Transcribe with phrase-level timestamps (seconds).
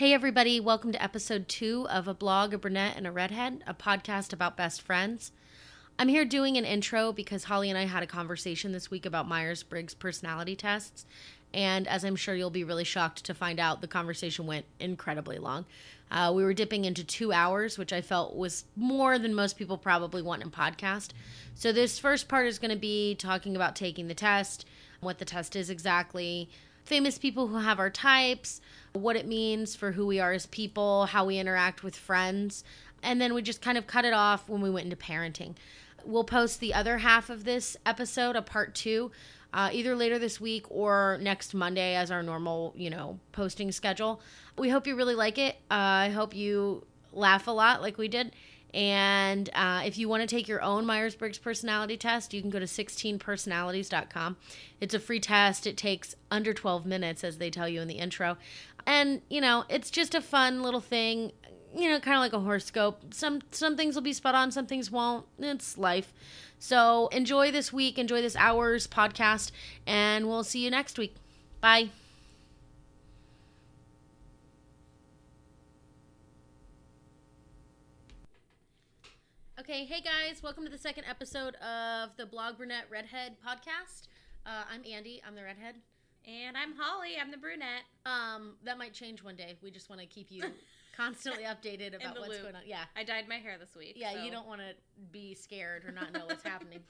[0.00, 3.74] Hey, everybody, welcome to episode two of A Blog, a Brunette, and a Redhead, a
[3.74, 5.30] podcast about best friends.
[5.98, 9.28] I'm here doing an intro because Holly and I had a conversation this week about
[9.28, 11.04] Myers Briggs personality tests.
[11.52, 15.36] And as I'm sure you'll be really shocked to find out, the conversation went incredibly
[15.36, 15.66] long.
[16.10, 19.76] Uh, we were dipping into two hours, which I felt was more than most people
[19.76, 21.10] probably want in podcast.
[21.54, 24.64] So, this first part is going to be talking about taking the test,
[25.00, 26.48] what the test is exactly,
[26.84, 28.60] famous people who have our types,
[28.92, 32.64] what it means for who we are as people, how we interact with friends.
[33.02, 35.54] And then we just kind of cut it off when we went into parenting.
[36.04, 39.10] We'll post the other half of this episode, a part two,
[39.52, 44.20] uh, either later this week or next Monday as our normal, you know, posting schedule.
[44.56, 45.56] We hope you really like it.
[45.70, 48.32] Uh, I hope you laugh a lot like we did.
[48.72, 52.50] And uh, if you want to take your own Myers Briggs personality test, you can
[52.50, 54.36] go to 16personalities.com.
[54.80, 55.66] It's a free test.
[55.66, 58.36] It takes under 12 minutes, as they tell you in the intro.
[58.86, 61.32] And, you know, it's just a fun little thing,
[61.76, 63.12] you know, kind of like a horoscope.
[63.12, 65.26] Some, some things will be spot on, some things won't.
[65.38, 66.12] It's life.
[66.58, 69.50] So enjoy this week, enjoy this hour's podcast,
[69.86, 71.16] and we'll see you next week.
[71.60, 71.90] Bye.
[79.60, 84.08] Okay, hey guys, welcome to the second episode of the Blog Brunette Redhead podcast.
[84.46, 85.74] Uh, I'm Andi, I'm the redhead.
[86.26, 87.10] And I'm Holly.
[87.20, 87.82] I'm the brunette.
[88.06, 89.56] Um, that might change one day.
[89.62, 90.44] We just want to keep you
[90.96, 92.42] constantly updated about what's loop.
[92.42, 92.62] going on.
[92.64, 93.94] Yeah, I dyed my hair this week.
[93.96, 94.14] yeah.
[94.14, 94.72] so- You don't want to
[95.12, 96.80] be scared or not know what's happening.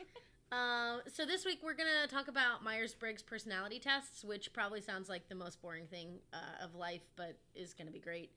[0.53, 5.09] Um, so this week we're gonna talk about Myers Briggs personality tests, which probably sounds
[5.09, 8.31] like the most boring thing uh, of life, but is gonna be great.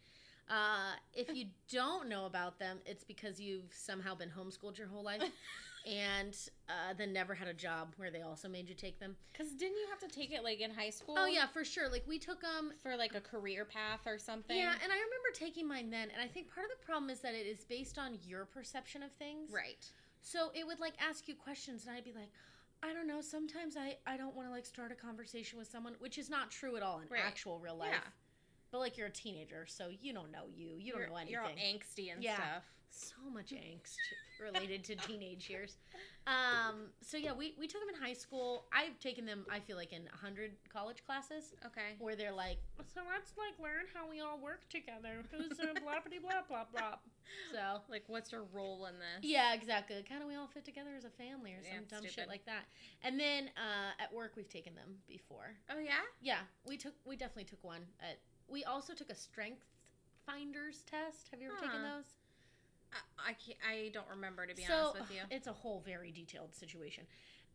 [0.49, 5.03] Uh, if you don't know about them, it's because you've somehow been homeschooled your whole
[5.03, 5.23] life,
[5.86, 6.38] and
[6.69, 9.16] uh, then never had a job where they also made you take them.
[9.38, 11.16] Cause didn't you have to take it like in high school?
[11.17, 11.89] Oh yeah, for sure.
[11.89, 14.55] Like we took them For like a career path or something.
[14.55, 17.19] Yeah, and I remember taking mine then, and I think part of the problem is
[17.21, 19.52] that it is based on your perception of things.
[19.52, 19.86] right.
[20.21, 22.32] So it would like ask you questions, and I'd be like,
[22.82, 23.21] I don't know.
[23.21, 26.52] Sometimes I I don't want to like start a conversation with someone, which is not
[26.52, 27.21] true at all in Right.
[27.26, 27.89] actual real life.
[27.92, 28.09] Yeah.
[28.73, 30.78] But like you're a teenager, so you don't know you.
[30.80, 31.32] You don't you're, know anything.
[31.34, 32.36] You're all angsty and Yeah.
[32.36, 32.64] stuff.
[32.89, 33.98] so much angst
[34.39, 35.78] related to teenage years.
[36.26, 38.66] Um, so yeah, we, we took them in high school.
[38.73, 41.95] I've taken them, I feel like, in 100 college classes Okay.
[42.00, 42.58] where they're like,
[42.94, 45.23] so let's like learn how we all work together.
[45.32, 46.95] Who's a blah blah blah blah blah.
[47.52, 49.30] So Like, what's your role in this?
[49.30, 50.02] yeah, exactly.
[50.08, 52.45] Kind of we all fit together as a family or Yeah, some dumb shit like
[52.45, 52.66] that.
[53.04, 55.54] And then uh, at work we've taken them before.
[55.70, 56.02] Oh yeah.
[56.22, 57.82] Yeah, we took we definitely took one.
[58.02, 59.65] At we also took a strength
[60.26, 61.30] finders test.
[61.31, 62.05] Have you ever taken those?
[62.93, 63.58] I, I can't.
[63.67, 65.21] I don't remember to be so honest with you.
[65.31, 67.05] it's a whole very detailed situation.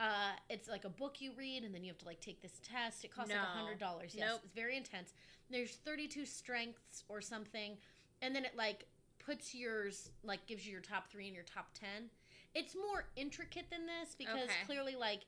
[0.00, 2.60] Uh, it's like a book you read, and then you have to like take this
[2.62, 3.04] test.
[3.04, 3.44] It costs like No.
[3.44, 4.14] a hundred dollars.
[4.14, 4.40] Yes, Nope.
[4.44, 5.12] it's very intense.
[5.50, 7.76] There's 32 strengths or something,
[8.22, 8.86] and then it like
[9.18, 12.10] puts yours like gives you your top three and your top ten.
[12.54, 14.64] It's more intricate than this because Okay.
[14.66, 15.22] clearly, like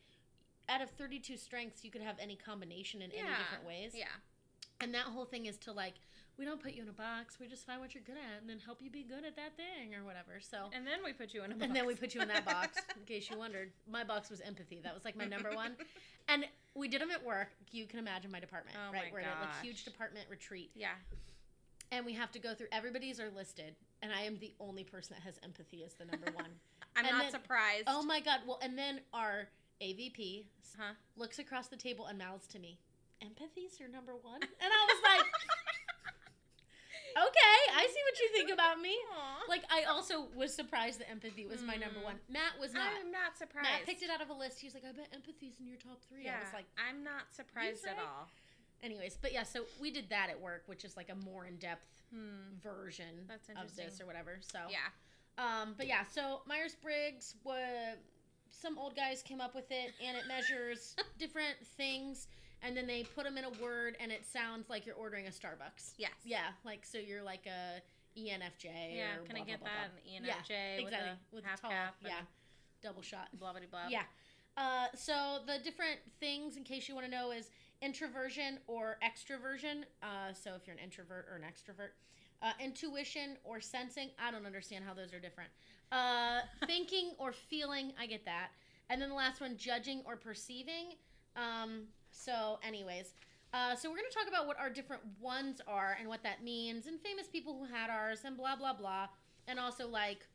[0.69, 3.93] out of 32 strengths, you could have any combination in any different ways.
[3.95, 4.07] Yeah.
[4.81, 5.95] And that whole thing is to like,
[6.39, 7.39] we don't put you in a box.
[7.39, 9.57] We just find what you're good at and then help you be good at that
[9.57, 10.41] thing or whatever.
[10.41, 11.65] So And then we put you in a box.
[11.67, 13.73] and then we put you in that box, in case you wondered.
[13.91, 14.81] My box was empathy.
[14.83, 15.73] That was like my number one.
[16.29, 16.45] And
[16.77, 17.49] we did them at work.
[17.73, 19.07] You can imagine my department, Oh right?
[19.07, 20.71] my We're at a like, huge department retreat.
[20.77, 20.91] yeah.
[21.91, 23.75] And we have to go through, everybody's are listed.
[24.01, 26.47] And I am the only person that has empathy as the number one.
[26.97, 27.85] I'm And not then- surprised.
[27.89, 28.41] oh my God.
[28.47, 29.49] Well, and then our
[29.83, 30.45] AVP
[30.79, 30.93] Huh?
[31.17, 32.79] looks across the table and mouths to me,
[33.23, 34.41] empathy's your number one?
[34.43, 35.27] And I was like,
[37.17, 38.95] okay, I see what you think about me.
[39.13, 39.45] Aw.
[39.49, 42.05] Like, I also was surprised that empathy was my number Mm.
[42.05, 42.21] one.
[42.29, 42.93] Matt was not.
[43.01, 43.69] I'm not surprised.
[43.69, 44.61] Matt picked it out of a list.
[44.61, 46.25] He was like, I bet empathy's in your top three.
[46.25, 46.37] Yeah.
[46.41, 48.29] I was like, I'm not surprised at all.
[48.83, 51.57] anyways, but yeah, so we did that at work, which is like a more in
[51.57, 52.57] depth Hmm.
[52.63, 54.39] version That's of this or whatever.
[54.41, 54.89] So, Yeah.
[55.39, 57.99] um, but yeah, so Myers Briggs, was
[58.51, 62.27] some old guys came up with it, and it measures different things,
[62.63, 65.31] and then they put them in a word, and it sounds like you're ordering a
[65.31, 65.95] Starbucks.
[65.99, 66.13] Yes.
[66.25, 67.81] Yeah, like so you're like a
[68.19, 68.65] ENFJ.
[68.97, 69.17] Yeah.
[69.17, 70.05] or Can blah, I get blah, that?
[70.05, 70.35] blah, An Yeah,
[70.77, 71.11] with exactly.
[71.11, 71.95] a With half cap.
[72.05, 72.21] yeah,
[72.83, 73.29] double shot.
[73.39, 73.89] Blah blah blah.
[73.89, 74.03] Yeah.
[74.57, 77.51] Uh, so the different things, in case you want to know, is
[77.83, 79.85] introversion or extroversion.
[80.03, 81.91] Uh, so if you're an introvert or an extrovert,
[82.43, 84.11] uh, intuition or sensing.
[84.19, 85.51] I don't understand how those are different.
[85.93, 87.93] Uh, thinking or feeling.
[87.99, 88.49] I get that.
[88.89, 90.95] And then the last one, judging or perceiving.
[91.37, 91.83] Um,
[92.21, 93.15] so, anyways.
[93.53, 96.45] Uh, so we're going to talk about what our different ones are and what that
[96.45, 99.09] means, and famous people who had ours, and blah blah blah,
[99.49, 100.27] and also like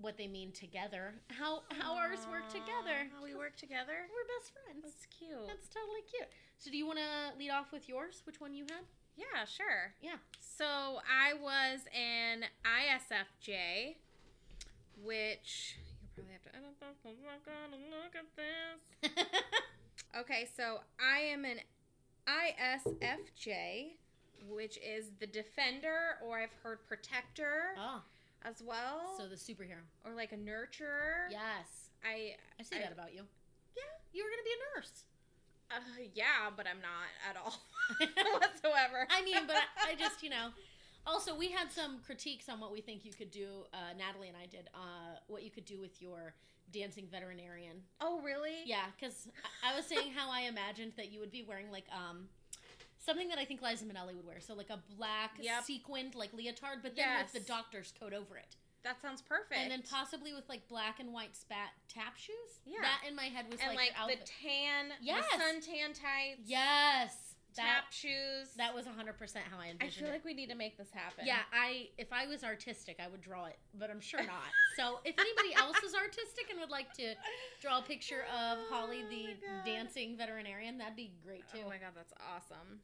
[0.00, 3.08] what they mean together, how how ours work together.
[3.12, 4.08] How we work together.
[4.08, 4.80] We're best friends.
[4.82, 5.46] That's cute.
[5.46, 6.28] That's totally cute.
[6.56, 8.22] So, do you want to lead off with yours?
[8.24, 8.84] Which one you had?
[9.16, 9.92] Yeah, sure.
[10.00, 10.20] Yeah.
[10.40, 13.96] So I was an ISFJ,
[15.02, 16.50] which you probably have to.
[16.52, 19.24] I don't I'm not gonna look at this.
[20.18, 21.58] Okay, so I am an
[22.26, 23.96] ISFJ,
[24.48, 28.00] which is the defender, or I've heard protector oh,
[28.44, 29.82] as well, so the superhero.
[30.04, 31.28] or like a nurturer.
[31.30, 31.90] Yes.
[32.04, 33.22] I I see I- that about you.
[33.76, 33.82] Yeah.
[34.12, 35.04] You were going to be a nurse.
[35.70, 37.60] uh, yeah, but I'm not at all
[38.40, 39.06] whatsoever.
[39.10, 40.48] I mean, but I just, you know.
[41.06, 43.64] Also, we had some critiques on what we think you could do.
[43.72, 44.68] Uh, Natalie and I did.
[44.74, 46.34] Uh, what you could do with your
[46.72, 47.82] dancing veterinarian.
[48.00, 48.62] oh really?
[48.64, 49.28] Yeah, because
[49.62, 52.28] I I was saying how I imagined that you would be wearing like um
[52.98, 54.40] something that I think Liza Minnelli would wear.
[54.40, 55.64] So like a black Yep.
[55.64, 57.32] sequined like leotard, but then Yes.
[57.32, 59.60] with the doctor's coat over it, That sounds perfect.
[59.60, 62.60] and then possibly with like black and white spat tap shoes.
[62.64, 62.80] Yeah.
[62.82, 65.24] that in my head was and like, like, the tan, Yes.
[65.30, 68.48] the suntan tights, yes, tap shoes.
[68.56, 70.12] that was hundred percent how I envisioned I feel it.
[70.12, 71.24] like we need to make this happen.
[71.26, 74.50] Yeah, I if I was artistic, I would draw it, but I'm sure not.
[74.76, 77.14] so if anybody else is artistic and would like to
[77.60, 79.64] draw a picture of Holly Oh the God.
[79.64, 81.62] dancing veterinarian, that'd be great oh too.
[81.66, 82.80] Oh my god, that's awesome.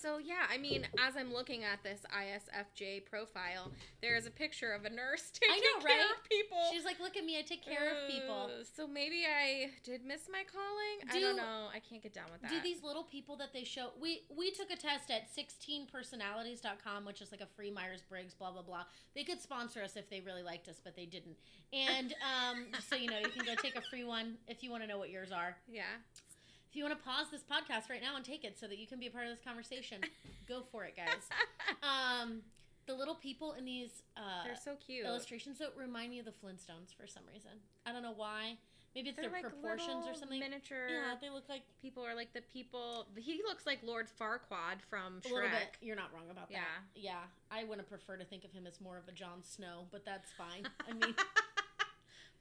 [0.00, 4.70] So yeah, I mean, as I'm looking at this ISFJ profile, there is a picture
[4.72, 6.06] of a nurse taking know, care right?
[6.16, 6.58] of people.
[6.72, 8.50] She's like, look at me, I take care of people.
[8.60, 11.10] Uh, So maybe I did miss my calling.
[11.10, 11.68] I Do- don't know.
[11.74, 12.50] I can't get down with that.
[12.50, 13.90] Do these little people that they show?
[14.00, 18.52] We we took a test at 16personalities.com, which is like a free Myers Briggs, blah
[18.52, 18.84] blah blah.
[19.14, 21.36] They could sponsor us if they really liked us, but they didn't.
[21.72, 24.82] And um, so you know, you can go take a free one if you want
[24.84, 25.56] to know what yours are.
[25.70, 25.82] Yeah.
[26.70, 28.86] If you want to pause this podcast right now and take it so that you
[28.86, 29.98] can be a part of this conversation,
[30.46, 31.28] go for it, guys.
[31.82, 32.40] Um,
[32.86, 35.06] the little people in these uh, They're so cute.
[35.06, 37.50] illustrations that remind me of the Flintstones for some reason.
[37.86, 38.56] I don't know why.
[38.94, 40.40] Maybe it's They're their like proportions or something.
[40.40, 43.06] Miniature Yeah, they look like people are like the people.
[43.16, 45.52] He looks like Lord Farquaad from a little bit.
[45.52, 45.76] Shrek.
[45.82, 46.58] You're not wrong about that.
[46.94, 47.12] Yeah.
[47.12, 47.24] Yeah.
[47.50, 50.04] I would have preferred to think of him as more of a Jon Snow, but
[50.04, 50.66] that's fine.
[50.88, 51.14] I mean,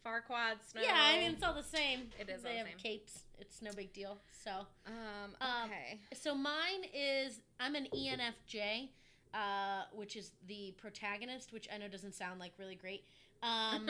[0.05, 0.81] Farquaad Snow.
[0.81, 2.09] yeah, I mean, it's all the same.
[2.19, 2.77] It is They all have same.
[2.77, 3.19] capes.
[3.39, 4.17] It's no big deal.
[4.43, 4.51] So,
[4.85, 5.35] Um.
[5.41, 5.99] Um, Okay.
[6.13, 8.89] so mine is I'm an ENFJ,
[9.33, 13.03] uh, which is the protagonist, which I know doesn't sound like really great.
[13.43, 13.87] Um,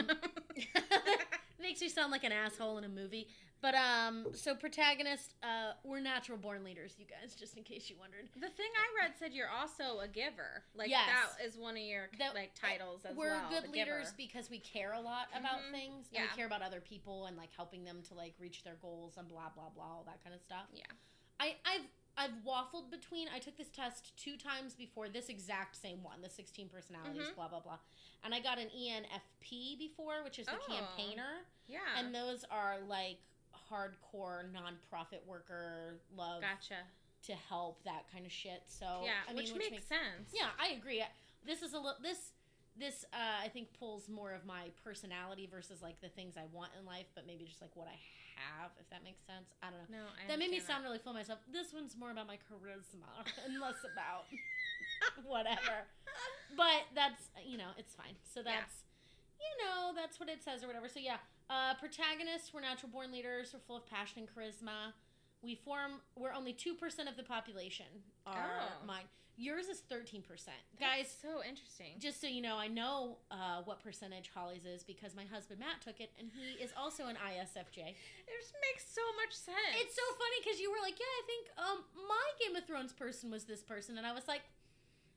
[1.62, 3.28] makes me sound like an asshole in a movie.
[3.60, 7.96] But um, so protagonist, uh, we're natural born leaders, you guys, just in case you
[8.00, 8.30] wondered.
[8.36, 10.64] The thing I read said you're also a giver.
[10.76, 11.08] Like Yes.
[11.08, 13.50] that is one of your That- like titles as we're well.
[13.50, 14.18] good leaders giver.
[14.18, 15.72] because we care a lot about Mhm.
[15.72, 16.30] things and Yeah.
[16.30, 19.28] we care about other people and like helping them to like reach their goals and
[19.28, 20.86] blah blah blah all that kind of stuff Yeah.
[21.40, 21.88] I, I've
[22.20, 23.28] I've waffled between.
[23.30, 27.36] I took this test two times before this exact same one, the 16 personalities, Mhm.
[27.36, 27.78] blah blah blah.
[28.24, 30.66] And I got an ENFP before, which is the Oh.
[30.66, 31.96] campaigner, Yeah.
[31.96, 33.20] and those are like
[33.72, 36.82] hardcore nonprofit worker, love gotcha.
[37.24, 38.64] to help that kind of shit.
[38.68, 40.32] So yeah, I mean, which, makes, sense.
[40.34, 41.04] yeah, I agree.
[41.46, 42.34] This is a little this
[42.80, 46.72] this uh, I think pulls more of my personality versus like the things I want
[46.80, 47.98] in life, but maybe just like what I
[48.38, 49.50] have, if that makes sense.
[49.62, 49.98] I don't know.
[49.98, 51.40] No, I that made me sound really full of myself.
[51.52, 53.10] This one's more about my charisma
[53.46, 54.30] and less about
[55.26, 55.90] whatever.
[56.56, 58.14] But that's you know, it's fine.
[58.24, 58.62] So Yeah.
[58.62, 58.86] that's
[59.38, 60.90] you know, that's what it says or whatever.
[60.90, 61.18] So yeah,
[61.50, 64.94] uh, protagonists, we're natural born leaders, we're full of passion and charisma.
[65.42, 67.86] We form we're only two percent of the population
[68.26, 68.86] are Oh.
[68.86, 69.06] mine.
[69.40, 70.58] Yours is thirteen percent.
[70.82, 71.94] That's Guys, so interesting.
[72.02, 75.78] just so you know, I know uh, what percentage Holly's is because my husband Matt
[75.86, 77.94] took it, and he is also an ISFJ.
[77.94, 79.78] It just makes so much sense.
[79.78, 81.78] It's so funny because you were like, "Yeah, I think um,
[82.10, 84.42] my Game of Thrones person was this person," and I was like,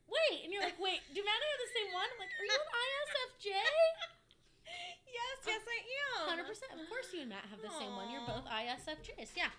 [0.05, 2.29] "Wait," and you're like, "Wait, do Matt and I have the same one?" I'm like,
[2.37, 3.49] "Are you an ISFJ?"
[5.13, 5.79] yes, yes, I
[6.23, 6.29] am.
[6.29, 6.71] Hundred percent.
[6.79, 8.09] Of course, you and Matt have the same one.
[8.11, 9.31] You're both ISFJs.
[9.35, 9.49] Yeah.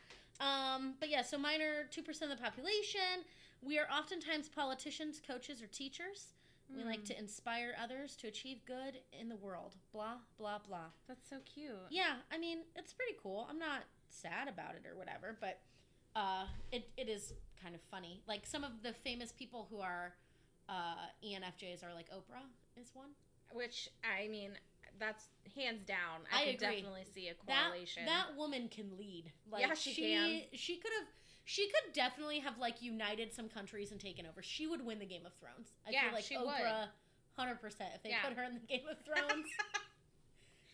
[0.40, 3.25] Um, but yeah, so mine are two percent of the population.
[3.62, 6.35] We are oftentimes politicians, coaches, or teachers.
[6.75, 7.04] We like Hmm.
[7.12, 9.76] to inspire others to achieve good in the world.
[9.92, 10.88] Blah blah blah.
[11.06, 11.76] That's so cute.
[11.90, 13.47] Yeah, I mean it's pretty cool.
[13.50, 15.61] I'm not sad about it or whatever, but
[16.16, 18.23] uh, it it is kind of funny.
[18.26, 20.14] Like some of the famous people who are
[20.68, 22.47] uh, ENFJs are like Oprah
[22.80, 23.11] is one.
[23.52, 24.52] Which I mean,
[24.99, 25.25] that's
[25.56, 26.20] hands down.
[26.32, 26.76] I I, could agree.
[26.76, 28.04] definitely see a correlation.
[28.06, 29.32] that woman can lead.
[29.50, 30.42] Like, Yeah, she can.
[30.52, 31.08] She could have.
[31.44, 34.42] She could definitely have like united some countries and taken over.
[34.42, 35.72] She would win the Game of Thrones.
[35.87, 36.37] I Yeah, feel like she.
[36.37, 36.87] Oprah,
[37.37, 37.90] hundred percent.
[37.96, 38.22] If they Yeah.
[38.22, 39.46] put her in the Game of Thrones,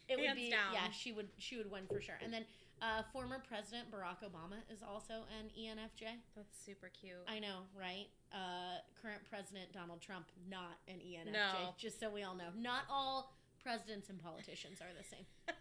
[0.08, 0.72] it would Hands be down.
[0.74, 0.90] yeah.
[0.90, 2.18] She would she would win for sure.
[2.22, 2.44] And then
[2.80, 6.06] uh, former President Barack Obama is also an ENFJ.
[6.36, 7.16] that's super cute.
[7.26, 8.06] I know, right?
[8.32, 11.32] Uh, current President Donald Trump, not an ENFJ.
[11.32, 11.74] No.
[11.76, 15.26] Just so we all know, not all presidents and politicians are the same.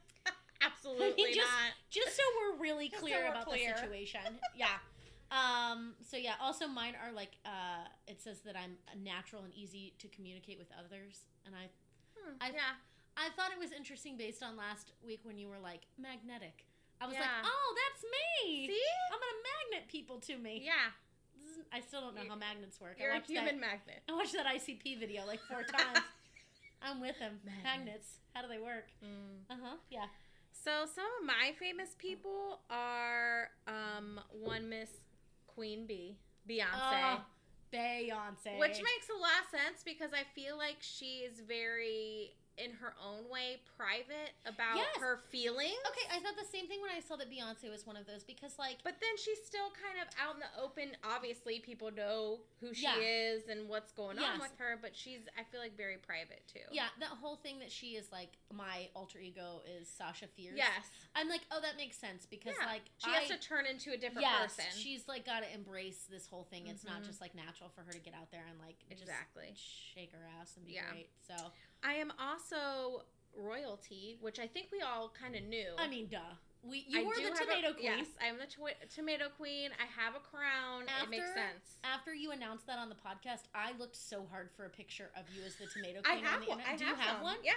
[0.61, 1.71] Absolutely just- not.
[1.89, 3.73] just so we're really Just so clear we're about clear.
[3.73, 4.21] the situation.
[4.55, 4.67] Yeah.
[5.29, 5.93] Um.
[6.09, 6.35] So yeah.
[6.41, 7.37] Also, mine are like.
[7.45, 7.85] Uh.
[8.07, 11.67] It says that I'm natural and easy to communicate with others, and I.
[12.17, 12.79] Hmm, I- yeah.
[13.17, 16.65] I thought it was interesting based on last week when you were like magnetic.
[17.01, 18.67] I was like, oh, that's me.
[18.67, 18.81] See?
[19.11, 19.41] I'm gonna
[19.73, 20.61] magnet people to me.
[20.65, 20.93] Yeah.
[21.43, 22.97] Is- I still don't know You're- how magnets work.
[22.99, 23.67] You're I a watched human that.
[23.85, 24.01] magnet.
[24.07, 25.99] I watched that ICP video like four times.
[26.81, 27.39] I'm with him.
[27.43, 27.63] Magnets.
[27.63, 28.07] Magnets.
[28.33, 28.85] How do they work?
[29.03, 29.49] Mm.
[29.49, 29.75] Uh huh.
[29.89, 30.05] Yeah.
[30.51, 34.89] So some of my famous people are um one Miss
[35.47, 36.17] Queen Bee,
[36.49, 36.61] Beyonce.
[36.73, 37.21] Oh,
[37.73, 38.59] Beyonce.
[38.59, 42.93] Which makes a lot of sense because I feel like she is very in her
[43.03, 44.97] own way private about Yes.
[44.97, 45.77] her feelings.
[45.87, 48.23] Okay, I thought the same thing when I saw that Beyonce was one of those
[48.23, 50.97] because, like, But then she's still kind of out in the open.
[51.03, 52.97] Obviously, people know who she Yeah.
[52.97, 56.65] is and what's going on with her, but she's, I feel like, very private too.
[56.71, 60.57] yeah, that whole thing that she is like my alter ego is Sasha Fierce.
[60.57, 60.89] Yes.
[61.15, 62.65] I'm like, oh, that makes sense because, Yeah.
[62.65, 64.71] like, She has to turn into a different yes, person.
[64.79, 66.67] she's like got to embrace this whole thing.
[66.67, 67.05] It's not Mhm.
[67.05, 69.49] just like natural for her to get out there and like Exactly.
[69.51, 70.89] just shake her ass and be Yeah.
[70.89, 71.09] great.
[71.27, 71.35] So
[71.83, 73.03] I am also
[73.35, 75.73] royalty, which I think we all kind of knew.
[75.77, 76.17] I mean, duh.
[76.63, 77.85] We you I were the tomato a, queen.
[78.01, 78.49] Yes, I'm the
[78.89, 79.69] tomato queen.
[79.79, 80.83] I have a crown.
[80.89, 81.77] it makes After- sense.
[81.83, 85.23] After you announced that on the podcast, I looked so hard for a picture of
[85.33, 86.17] you as the tomato queen.
[86.17, 86.59] I have on the one.
[86.59, 86.73] internet.
[86.73, 87.23] I Do have you have some.
[87.23, 87.37] one?
[87.43, 87.53] Yeah.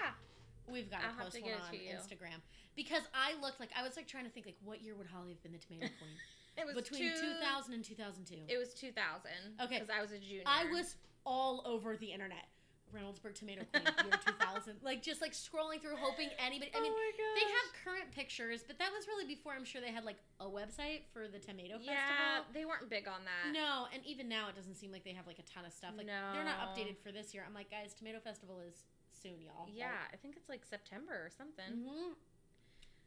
[0.68, 1.74] We've got to I'll have post to one on.
[1.74, 2.38] Instagram
[2.76, 5.30] because I looked like I was like trying to think like what year would Holly
[5.30, 6.14] have been the tomato queen
[6.58, 8.52] It was between two, 2000 and 2002.
[8.52, 9.30] It was 2000.
[9.64, 9.74] Okay.
[9.74, 10.42] Because I was a junior.
[10.46, 12.46] I was all over the internet.
[12.94, 16.70] Reynoldsburg tomato queen year 2000, like just like scrolling through, hoping anybody.
[16.74, 19.92] I mean, oh they have current pictures, but that was really before I'm sure they
[19.92, 22.52] had like a website for the tomato Yeah, festival.
[22.52, 23.52] they weren't big on that.
[23.52, 25.92] No, and even now it doesn't seem like they have like a ton of stuff.
[25.96, 27.44] Like they're not updated for this year.
[27.46, 28.74] I'm like, guys, Tomato Festival is
[29.12, 29.68] soon, y'all.
[29.72, 31.84] Yeah, I think it's like September or something.
[31.84, 32.12] hmm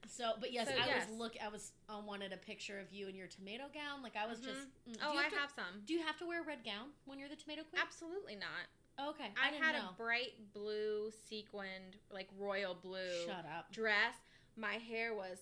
[0.07, 1.07] So, but yes, So, I yes.
[1.09, 1.33] was look.
[1.43, 4.03] I was I wanted a picture of you in your tomato gown.
[4.03, 4.67] Like I was just.
[4.87, 5.81] mm, Oh, do you I have, to, have some.
[5.85, 7.81] Do you have to wear a red gown when you're the tomato queen?
[7.81, 8.67] Absolutely not.
[8.99, 9.89] Okay, I, I, had know.
[9.89, 13.71] a bright blue sequined, like royal blue Shut up.
[13.71, 14.13] dress.
[14.55, 15.39] My hair was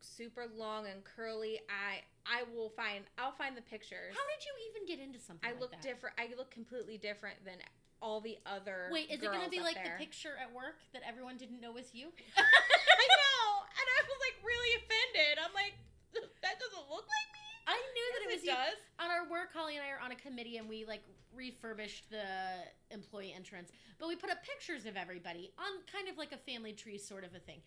[0.00, 1.60] super long and curly.
[1.72, 4.12] I I will find I'll find the pictures.
[4.12, 5.48] How did you even get into something?
[5.48, 5.82] I like look that?
[5.82, 6.16] different.
[6.20, 7.56] I look completely different than
[8.02, 8.90] all the other.
[8.92, 9.96] Wait, is it gonna be like there.
[9.96, 12.12] the picture at work that everyone didn't know was you?
[12.36, 15.40] I know, and I was like really offended.
[15.40, 15.74] I'm like,
[16.44, 17.31] that doesn't look like.
[17.66, 18.52] I knew that it Yes, was you.
[18.52, 18.78] does.
[18.98, 21.02] on our work, Holly and I are on a committee and we like
[21.34, 22.24] refurbished the
[22.90, 26.72] employee entrance, but we put up pictures of everybody on kind of like a family
[26.72, 27.60] tree sort of a thing.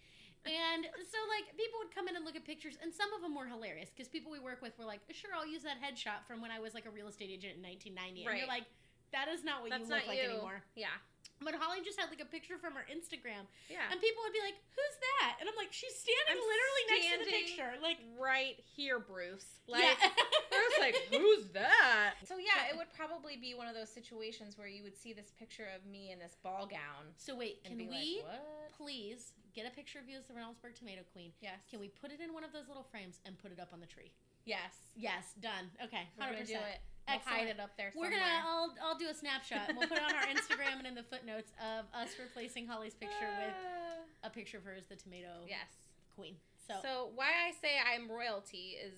[0.45, 3.33] And so like people would come in and look at pictures and some of them
[3.35, 6.41] were hilarious because people we work with were like, "Sure, I'll use that headshot from
[6.41, 8.65] when I was like a real estate agent in 1990." And you're like,
[9.11, 10.29] "That is not what That's you look not like you.
[10.29, 10.95] anymore." Yeah,
[11.43, 13.91] But Holly just had like a picture from her Instagram yeah.
[13.91, 17.07] and people would be like, "Who's that?" And I'm like, "She's standing I'm literally next
[17.11, 19.45] to the picture." Like, right here, Bruce.
[19.67, 20.13] Like, yeah.
[20.53, 22.13] I was like, who's that?
[22.29, 25.33] So yeah, it would probably be one of those situations where you would see this
[25.39, 28.37] picture of me in this ball gown so wait, can we like,
[28.77, 31.31] please get a picture of you as the Reynoldsburg Tomato Queen?
[31.41, 31.57] Yes.
[31.69, 33.79] Can we put it in one of those little frames and put it up on
[33.79, 34.11] the tree?
[34.45, 34.93] Yes.
[34.95, 35.73] Yes, done.
[35.83, 36.79] Okay, We're hundred gonna do percent.
[37.07, 38.23] We'll hide it up there We're gonna.
[38.45, 38.73] I'll.
[38.83, 39.69] I'll do a snapshot.
[39.69, 42.95] and We'll put it on our Instagram and in the footnotes of us replacing Holly's
[42.95, 44.27] picture with Ah.
[44.27, 45.67] a picture of her as the Tomato yes.
[46.15, 46.35] Queen.
[46.67, 48.93] So, So, why I say I'm royalty is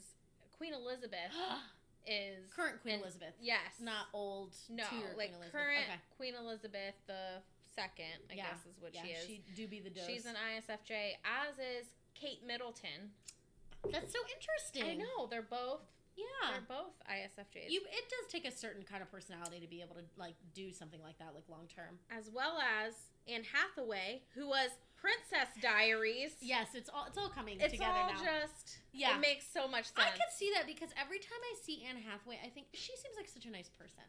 [0.58, 1.36] Queen Elizabeth
[2.08, 3.80] is current Queen and- Elizabeth, Yes.
[3.82, 4.54] not old.
[4.70, 5.02] no, like Queen
[5.34, 5.52] Elizabeth.
[5.52, 6.00] current Okay.
[6.16, 7.42] Queen Elizabeth the
[7.76, 8.24] second.
[8.32, 8.48] I Yeah.
[8.52, 9.26] guess is what Yeah, she is.
[9.28, 10.08] she do be the dose.
[10.08, 13.12] She's an ISFJ, as is Kate Middleton.
[13.92, 14.84] That's so interesting.
[14.84, 15.82] I know they're both
[16.18, 16.52] Yeah.
[16.52, 17.70] they're both ISFJs.
[17.70, 20.74] You, it does take a certain kind of personality to be able to like do
[20.74, 22.00] something like that, like long term.
[22.10, 22.94] as well as
[23.30, 26.34] Anne Hathaway, who was Princess Diaries.
[26.42, 28.24] Yes, it's all it's all coming it's together all now.
[28.26, 29.16] just Yeah.
[29.16, 30.10] It makes so much sense.
[30.10, 33.14] I could see that because every time I see Anne Hathaway, I think she seems
[33.16, 34.02] like such a nice person.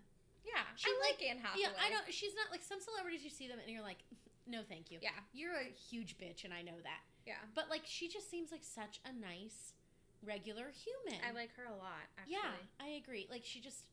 [0.48, 1.68] yeah, She I like Anne Hathaway.
[1.68, 2.08] Yeah, I don't.
[2.08, 3.20] She's not like some celebrities.
[3.22, 4.16] You see them and you're like, mm,
[4.48, 4.96] no, thank you.
[5.04, 7.04] Yeah, You're a huge bitch, and I know that.
[7.28, 7.36] yeah.
[7.54, 9.76] But like, she just seems like such a nice,
[10.25, 11.20] regular human.
[11.26, 12.06] I like her a lot.
[12.18, 12.34] Actually.
[12.34, 13.26] Yeah, I agree.
[13.30, 13.87] Like she just,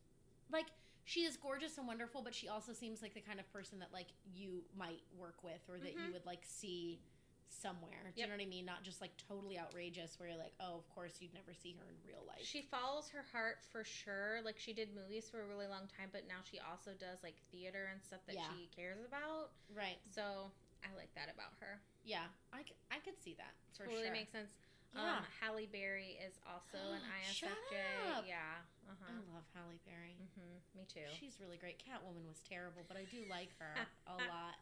[0.51, 0.67] like
[1.03, 3.89] she is gorgeous and wonderful, but she also seems like the kind of person that
[3.93, 6.13] like you might work with or that you Mhm.
[6.13, 6.99] would like see
[7.47, 8.11] somewhere.
[8.13, 8.65] Do you know what I mean?
[8.65, 11.85] Not just like totally outrageous where you're like, oh, of course you'd never see her
[11.87, 12.43] in real life.
[12.43, 14.41] She follows her heart for sure.
[14.43, 17.35] Like she did movies for a really long time, but now she also does like
[17.51, 18.49] theater and stuff that Yeah.
[18.53, 19.51] she cares about.
[19.73, 19.97] right.
[20.09, 20.51] So
[20.83, 21.79] I like that about her.
[22.03, 24.11] Yeah, I, c- I could see that for totally sure.
[24.11, 24.51] makes sense.
[24.95, 25.19] Yeah.
[25.19, 28.27] Um, Halle Berry is also an ISFJ.
[28.27, 28.63] Yeah.
[28.87, 30.15] Uh I love Halle Berry.
[30.15, 31.03] hmm Me too.
[31.19, 31.77] She's really great.
[31.83, 33.75] Catwoman was terrible, but I do like her
[34.07, 34.55] a lot.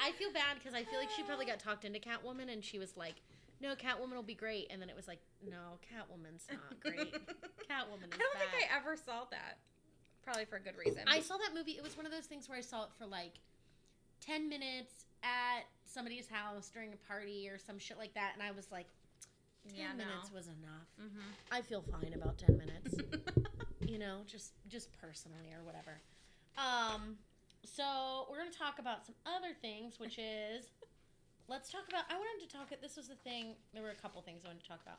[0.00, 2.78] I feel bad because I feel like she probably got talked into Catwoman, and she
[2.78, 3.16] was like
[3.60, 7.10] no, Catwoman will be great, and then it was like, no, Catwoman's not great.
[7.66, 8.50] Catwoman is I don't bad.
[8.54, 9.58] think I ever saw that.
[10.22, 11.02] Probably for a good reason.
[11.08, 11.72] I saw that movie.
[11.72, 13.40] It was one of those things where I saw it for like
[14.20, 18.52] ten minutes at somebody's house during a party or some shit like that, and I
[18.52, 18.86] was like,
[19.66, 20.88] ten yeah, minutes was enough.
[21.00, 21.28] Mm-hmm.
[21.50, 22.94] I feel fine about ten minutes.
[23.86, 26.00] you know, just just personally or whatever.
[26.56, 27.16] Um,
[27.64, 30.70] so we're gonna talk about some other things, which is
[31.48, 32.04] let's talk about.
[32.10, 32.70] I wanted to talk.
[32.80, 33.56] This was the thing.
[33.72, 34.98] There were a couple things I wanted to talk about.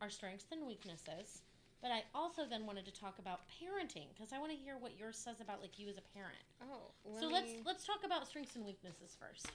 [0.00, 1.42] Our strengths and weaknesses,
[1.82, 4.98] but I also then wanted to talk about parenting because I want to hear what
[4.98, 6.38] yours says about like you as a parent.
[6.62, 9.50] Oh, so let's let's talk about strengths and weaknesses first.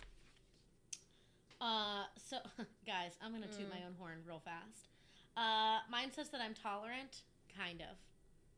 [1.64, 2.38] Uh, so
[2.86, 3.70] guys, I'm gonna toot Mm.
[3.70, 4.90] my own horn real fast.
[5.38, 7.22] Uh, mine says that I'm tolerant,
[7.58, 7.96] kind of,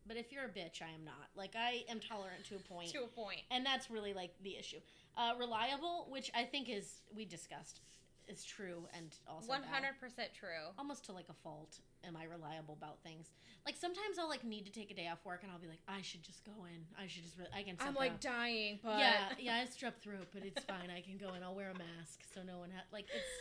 [0.07, 1.29] but if you're a bitch, I am not.
[1.35, 3.41] Like I am tolerant to a point, to a point.
[3.51, 4.79] and that's really like the issue.
[5.15, 7.81] Uh, reliable, which I think is we discussed,
[8.27, 10.73] is true and also hundred percent true.
[10.77, 11.79] almost to like a fault.
[12.03, 13.29] Am I reliable about things?
[13.65, 15.81] Like sometimes I'll like need to take a day off work and I'll be like,
[15.87, 16.85] I should just go in.
[17.01, 17.37] I should just.
[17.37, 17.77] Re- I can.
[17.79, 20.89] I'm like dying, but Yeah, yeah, it's strep throat, but it's fine.
[20.95, 21.43] I can go in.
[21.43, 23.31] I'll wear a mask so no one ha- like it's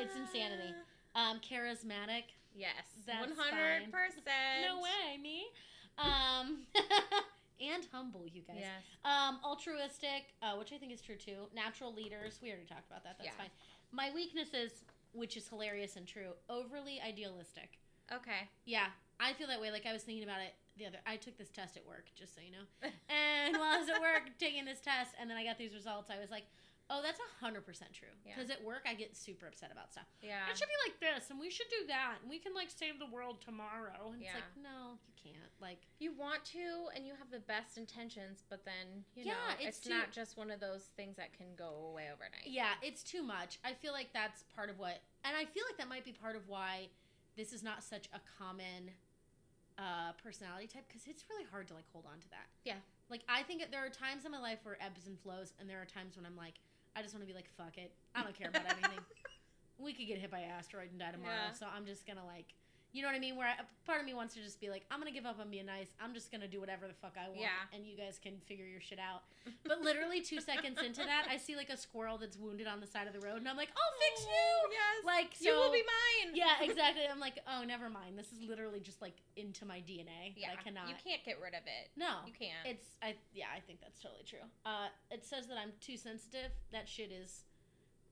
[0.00, 0.74] It's insanity.
[1.14, 2.24] um charismatic.
[2.54, 4.64] Yes, one hundred percent.
[4.66, 5.44] No way, me.
[5.98, 6.60] Um
[7.60, 8.56] and humble, you guys.
[8.60, 8.82] Yes.
[9.04, 11.48] Um altruistic, uh, which I think is true too.
[11.54, 12.38] Natural leaders.
[12.42, 13.16] We already talked about that.
[13.18, 13.36] That's Yeah.
[13.38, 13.50] fine.
[13.92, 17.78] My weaknesses, which is hilarious and true, overly idealistic.
[18.12, 18.48] Okay.
[18.64, 18.86] Yeah,
[19.20, 19.70] I feel that way.
[19.70, 20.98] Like I was thinking about it the other.
[21.06, 22.66] I took this test at work, just so you know.
[23.08, 26.10] And while I was at work taking this test, and then I got these results,
[26.10, 26.44] I was like,
[26.90, 28.34] "Oh, that's hundred percent true." Yeah.
[28.34, 30.06] Because at work, I get super upset about stuff.
[30.22, 30.48] Yeah.
[30.50, 32.98] It should be like this, and we should do that, and we can like save
[32.98, 34.10] the world tomorrow.
[34.12, 34.28] And Yeah.
[34.28, 35.52] it's like, no, you can't.
[35.60, 39.54] Like, You want to, and you have the best intentions, but then you Yeah, know
[39.60, 42.46] it's it's, too- not just one of those things that can go away overnight.
[42.46, 43.58] yeah, it's too much.
[43.64, 46.36] I feel like that's part of what, and I feel like that might be part
[46.36, 46.88] of why
[47.36, 48.92] this is not such a common
[49.78, 52.46] uh, personality type because it's really hard to like hold on to that.
[52.64, 52.74] Yeah.
[53.10, 55.80] Like I think there are times in my life where ebbs and flows, and there
[55.80, 56.54] are times when I'm like,
[56.98, 58.98] I just want to be like, fuck it, I don't care about anything.
[59.78, 61.52] we could get hit by an asteroid and die tomorrow, Yeah.
[61.54, 62.54] so I'm just gonna like,
[62.92, 63.36] you know what I mean?
[63.36, 65.50] Where I, part of me wants to just be like, I'm gonna give up on
[65.50, 65.88] being nice.
[66.00, 67.48] I'm just gonna do whatever the fuck I want, Yeah.
[67.74, 69.22] and you guys can figure your shit out.
[69.64, 72.86] But literally two seconds into that, I see like a squirrel that's wounded on the
[72.86, 74.70] side of the road, and I'm like, I'll fix you.
[74.72, 75.04] Yes.
[75.04, 76.34] Like so, you will be mine.
[76.34, 77.02] yeah, exactly.
[77.10, 78.18] I'm like, oh, never mind.
[78.18, 80.32] This is literally just like into my DNA.
[80.36, 80.48] Yeah.
[80.52, 80.88] I cannot.
[80.88, 81.90] You can't get rid of it.
[81.96, 82.64] No, You can't.
[82.66, 84.44] it's I yeah, I think that's totally true.
[84.66, 86.50] Uh, it says that I'm too sensitive.
[86.72, 87.44] That shit is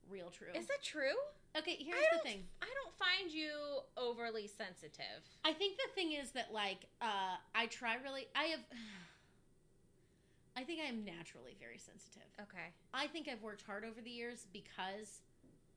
[0.09, 0.47] real true.
[0.55, 1.17] Is that true?
[1.59, 2.43] Okay, here's the thing.
[2.61, 3.49] I don't find you
[3.97, 5.23] overly sensitive.
[5.45, 8.27] I think the thing is that like uh, I try really.
[8.35, 8.59] I have.
[10.55, 12.27] I think I am naturally very sensitive.
[12.41, 12.73] Okay.
[12.93, 15.21] I think I've worked hard over the years because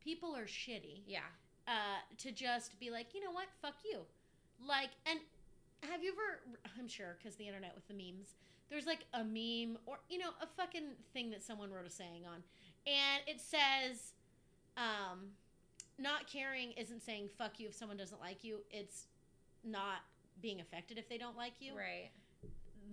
[0.03, 1.03] people are shitty.
[1.07, 1.21] Yeah.
[1.69, 4.01] uh, to just be like, you know what, fuck you.
[4.67, 5.21] Like, and
[5.89, 8.35] have you ever, I'm sure, because the internet with the memes,
[8.71, 12.23] there's like a meme or, you know, a fucking thing that someone wrote a saying
[12.27, 12.43] on.
[12.87, 14.13] And it says,
[14.77, 15.31] um,
[16.01, 18.59] not caring isn't saying fuck you if someone doesn't like you.
[18.71, 19.07] It's
[19.65, 19.99] not
[20.41, 21.77] being affected if they don't like you.
[21.77, 22.11] Right.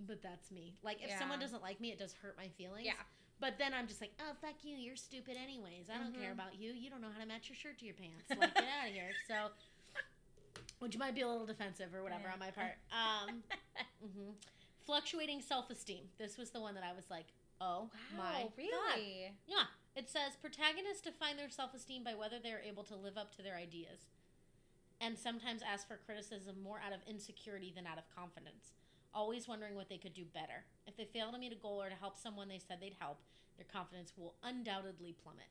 [0.06, 0.74] But that's me.
[0.82, 2.84] Like, if someone doesn't like me, it does hurt my feelings.
[2.86, 2.92] Yeah.
[3.40, 4.76] But then I'm just like, oh, fuck you.
[4.76, 5.88] You're stupid anyways.
[5.92, 6.34] I don't care Mhm.
[6.34, 6.72] about you.
[6.72, 8.28] You don't know how to match your shirt to your pants.
[8.30, 9.10] Like, get out of here.
[9.26, 9.50] So,
[10.80, 12.32] which might be a little defensive or whatever Yeah.
[12.32, 12.78] on my part.
[12.92, 13.42] Um,
[14.04, 14.34] mhm.
[14.86, 16.08] Fluctuating self esteem.
[16.18, 17.26] This was the one that I was like,
[17.60, 18.42] oh my wow.
[18.44, 18.52] God.
[18.56, 19.32] Really?
[19.46, 19.64] Yeah.
[19.96, 23.34] It says protagonists define their self esteem by whether they are able to live up
[23.36, 24.06] to their ideas
[25.00, 28.74] and sometimes ask for criticism more out of insecurity than out of confidence,
[29.14, 30.66] always wondering what they could do better.
[30.86, 33.18] If they fail to meet a goal or to help someone they said they'd help,
[33.56, 35.50] their confidence will undoubtedly plummet.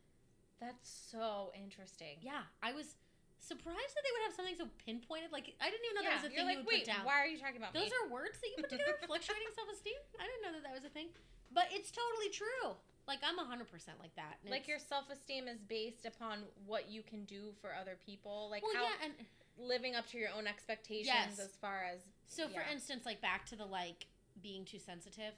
[0.60, 2.20] That's so interesting.
[2.20, 2.96] Yeah, I was
[3.40, 5.32] surprised that they would have something so pinpointed.
[5.32, 7.06] Like, I didn't even know that was a thing like, you would wait, put down.
[7.06, 8.00] why are you talking about Those me?
[8.04, 10.00] are words that you put together, fluctuating self esteem?
[10.20, 11.14] I didn't know that that was a thing.
[11.54, 12.76] But it's totally true.
[13.08, 13.62] Like, I'm 100%
[14.00, 14.38] like that.
[14.50, 18.64] like your self esteem is based upon what you can do for other people, like
[18.64, 19.14] well, how yeah, and
[19.58, 21.40] living up to your own expectations Yes.
[21.40, 24.06] as far as So, for instance, like back to the like
[24.42, 25.34] being too sensitive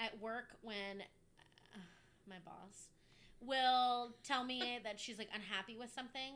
[0.00, 1.00] at work when
[1.74, 1.78] uh,
[2.28, 2.88] my boss
[3.40, 6.34] will tell me that she's like unhappy with something.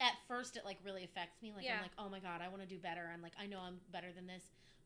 [0.00, 1.52] At first, it like really affects me.
[1.54, 1.76] Like Yeah.
[1.76, 3.08] I'm like, oh my god, I want to do better.
[3.12, 4.42] I'm like, I know I'm better than this.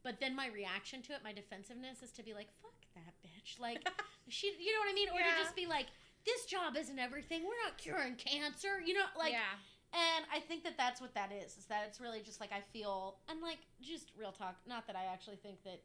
[0.06, 3.58] But then my reaction to it, my defensiveness, is to be like, fuck that bitch.
[3.58, 3.82] Like
[4.28, 5.08] she, you know what I mean?
[5.10, 5.34] Or Yeah.
[5.34, 5.86] to just be like,
[6.24, 7.42] this job isn't everything.
[7.42, 8.78] We're not curing cancer.
[8.78, 9.58] You know, like yeah,
[9.92, 11.58] and I think that that's what that is.
[11.58, 14.54] Is that it's really just like I feel, and like just real talk.
[14.64, 15.82] Not that I actually think that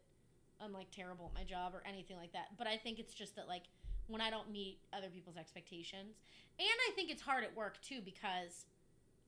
[0.62, 3.36] I'm like terrible at my job or anything like that, but I think it's just
[3.38, 3.64] that like
[4.06, 6.22] when I don't meet other people's expectations,
[6.60, 8.66] and I think it's hard at work too because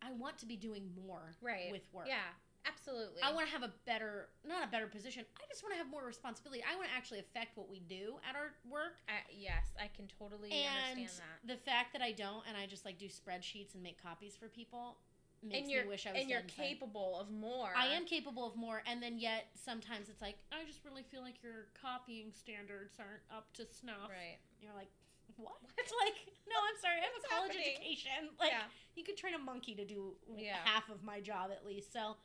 [0.03, 1.71] I want to be doing more Right.
[1.71, 2.05] with work.
[2.07, 2.29] Yeah,
[2.67, 3.21] absolutely.
[3.23, 5.25] I want to have a better, not a better position.
[5.37, 6.63] I just want to have more responsibility.
[6.63, 8.99] I want to actually affect what we do at our work.
[9.07, 11.47] I- yes, I can totally and understand that.
[11.47, 14.47] the fact that I don't, and I just like do spreadsheets and make copies for
[14.47, 14.97] people,
[15.41, 16.21] makes And me you're wish I was.
[16.21, 16.55] and you're inside.
[16.79, 17.69] capable of more.
[17.75, 21.21] I am capable of more, and then yet sometimes it's like I just really feel
[21.21, 24.07] like your copying standards aren't up to snuff.
[24.09, 24.39] right.
[24.61, 24.87] You're like,
[25.35, 25.55] what?
[25.77, 26.15] It's like,
[26.47, 27.75] no, I'm sorry, I have a college happening?
[27.75, 28.29] education.
[28.39, 28.63] Like, yeah.
[28.95, 30.55] you could train a monkey to do Yeah.
[30.63, 31.91] half of my job at least.
[31.91, 32.15] So,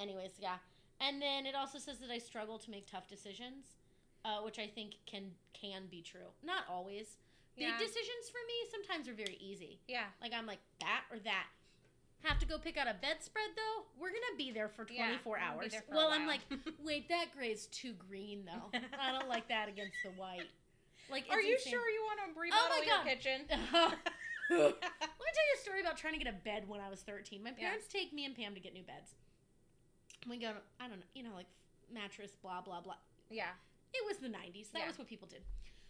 [0.00, 0.56] anyways, yeah.
[1.00, 3.66] And then it also says that I struggle to make tough decisions,
[4.24, 6.32] uh, which I think can can be true.
[6.42, 7.16] Not always.
[7.58, 9.80] Big decisions for me sometimes are very easy.
[9.86, 10.04] Yeah.
[10.22, 11.46] Like I'm like that or that.
[12.22, 13.84] Have to go pick out a bedspread though.
[14.00, 15.74] We're gonna be there for 24 we'll hours.
[15.74, 16.40] for well, I'm like,
[16.84, 18.78] wait, that gray's too green though.
[18.98, 20.48] I don't like that against the white.
[21.10, 21.72] Like, Are you insane.
[21.72, 23.40] sure you want to Oh remodel my your kitchen?
[24.50, 27.00] Let me tell you a story about trying to get a bed when I was
[27.00, 27.42] 13.
[27.42, 27.68] My Yeah.
[27.68, 29.14] parents take me and Pam to get new beds.
[30.28, 31.46] We go to, I don't know, you know, like
[31.92, 32.94] mattress, blah, blah, blah.
[33.30, 33.50] yeah.
[33.92, 34.70] It was the 90s.
[34.72, 34.86] That Yeah.
[34.86, 35.42] was what people did.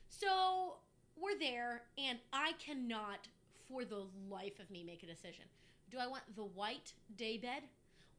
[0.09, 0.79] So
[1.17, 3.29] we're there, and I cannot,
[3.69, 5.45] for the life of me, make a decision.
[5.91, 7.65] Do I want the white day bed,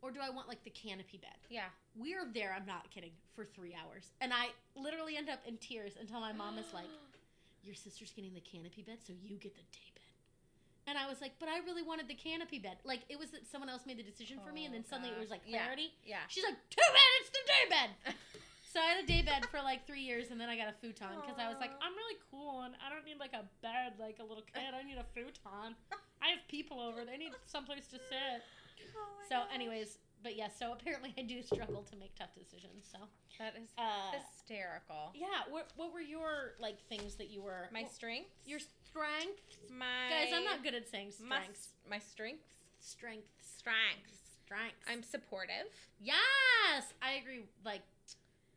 [0.02, 1.34] or do I want like the canopy bed?
[1.50, 1.70] Yeah.
[1.96, 4.12] We're there, I'm not kidding, for three hours.
[4.22, 6.86] And I literally end up in tears until my mom is like,
[7.64, 9.91] Your sister's getting the canopy bed, so you get the day bed.
[10.88, 12.78] And I was like, But I really wanted the canopy bed.
[12.84, 15.12] Like, it was that someone else made the decision for me, and then Oh, suddenly
[15.14, 15.64] it was like Yeah.
[15.64, 15.94] clarity.
[16.06, 16.26] Yeah.
[16.28, 17.90] She's like, Too bad it's the day bed.
[18.72, 20.76] So I had a day bed for like three years, and then I got a
[20.80, 21.84] futon because I was like, Aw.
[21.84, 24.72] I'm really cool, and I don't need like a bed like a little kid.
[24.72, 25.76] I need a futon.
[26.24, 28.40] I have people over; they need someplace to sit.
[28.96, 29.52] Oh my So, gosh.
[29.54, 32.88] anyways, but yes, so apparently I do struggle to make tough decisions.
[32.92, 32.98] So,
[33.40, 35.12] that is uh, hysterical.
[35.16, 38.30] yeah, what what were your like things that you were My well, strengths.
[38.46, 39.58] your strengths?
[39.70, 41.70] my Guys, I'm not good at saying strengths.
[41.90, 42.44] my strengths.
[42.80, 43.32] Strengths.
[43.58, 44.20] Strengths.
[44.46, 44.86] Strengths.
[44.90, 45.70] I'm supportive.
[46.00, 47.46] yes, I agree.
[47.66, 47.82] Like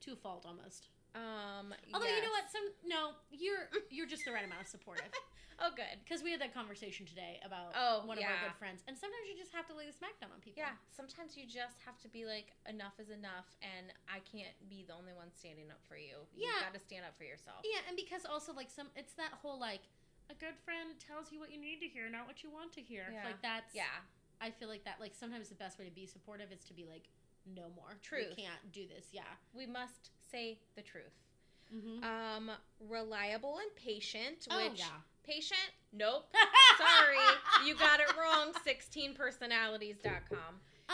[0.00, 0.88] to fault almost.
[1.14, 1.72] Um.
[1.94, 5.06] Although you know what, some no, you're you're just the right amount of supportive.
[5.62, 6.02] Oh, good.
[6.02, 9.26] Because we had that conversation today about Oh, one of our good friends, and sometimes
[9.30, 10.62] you just have to lay the smackdown on people.
[10.62, 10.74] Yeah.
[10.90, 14.94] Sometimes you just have to be like, enough is enough, and I can't be the
[14.94, 16.26] only one standing up for you.
[16.34, 16.64] You Yeah.
[16.64, 17.62] got to stand up for yourself.
[17.62, 19.86] Yeah, and because also like some, it's that whole like
[20.30, 22.82] a good friend tells you what you need to hear, not what you want to
[22.82, 23.06] hear.
[23.12, 23.24] Yeah.
[23.24, 23.92] Like that's Yeah.
[24.40, 26.84] I feel like that like sometimes the best way to be supportive is to be
[26.88, 27.08] like
[27.46, 27.96] no more.
[28.02, 28.34] Truth.
[28.36, 29.08] We can't do this.
[29.12, 29.28] Yeah.
[29.52, 31.12] We must say the truth.
[31.74, 32.04] Mm-hmm.
[32.04, 32.50] Um,
[32.88, 34.46] reliable and patient.
[34.50, 34.86] oh Which yeah.
[35.26, 35.72] Patient?
[35.92, 36.26] Nope.
[36.78, 38.52] Sorry, you got it wrong.
[38.66, 40.60] 16personalities.com.
[40.88, 40.92] Uh,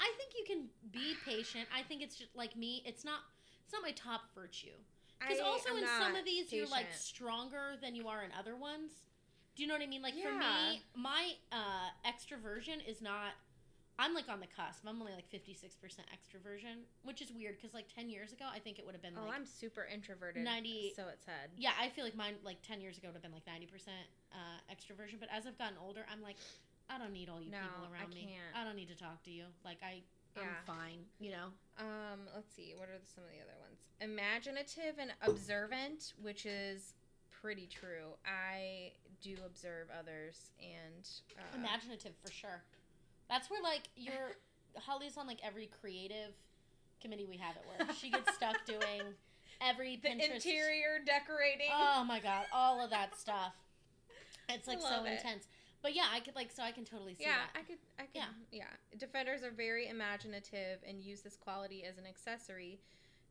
[0.00, 1.66] I think you can be patient.
[1.76, 2.82] I think it's just like me.
[2.86, 3.20] It's not.
[3.64, 4.76] It's not my top virtue.
[5.18, 8.92] Because also in some of these, you're like stronger than you are in other ones.
[9.56, 10.02] Do you know what I mean?
[10.02, 13.32] Like for me, my uh, extroversion is not.
[13.98, 14.82] I'm like on the cusp.
[14.86, 15.70] I'm only like 56%
[16.10, 19.14] extroversion, which is weird because like 10 years ago, I think it would have been
[19.16, 19.34] Oh, like.
[19.38, 20.42] I'm super introverted.
[20.42, 21.50] 90 So it said.
[21.56, 23.70] yeah, I feel like mine like 10 years ago would have been like 90%
[24.32, 25.20] uh, extroversion.
[25.20, 26.36] But as I've gotten older, I'm like,
[26.90, 28.26] I don't need all you No, people I around me.
[28.34, 28.56] can't.
[28.60, 29.44] I don't need to talk to you.
[29.64, 30.02] Like I,
[30.36, 31.06] I'm fine.
[31.20, 31.46] You know.
[31.78, 32.74] Um, let's see.
[32.76, 33.78] What are some of the other ones?
[34.00, 36.94] Imaginative and observant, which is
[37.30, 38.18] pretty true.
[38.26, 41.06] I do observe others and
[41.38, 42.62] uh, imaginative for sure.
[43.28, 44.36] That's where like you're
[44.76, 46.34] Holly's on like every creative
[47.00, 47.96] committee we have at work.
[47.96, 49.02] She gets stuck doing
[49.60, 50.34] every the Pinterest.
[50.34, 51.70] interior decorating.
[51.72, 53.52] Oh my god, all of that stuff.
[54.48, 55.12] It's like so it.
[55.12, 55.46] intense.
[55.82, 57.60] But yeah, I could like so I can totally see yeah, that.
[57.60, 57.78] I could.
[57.98, 58.14] I could.
[58.14, 58.24] Yeah.
[58.50, 58.98] Yeah.
[58.98, 62.80] Defenders are very imaginative and use this quality as an accessory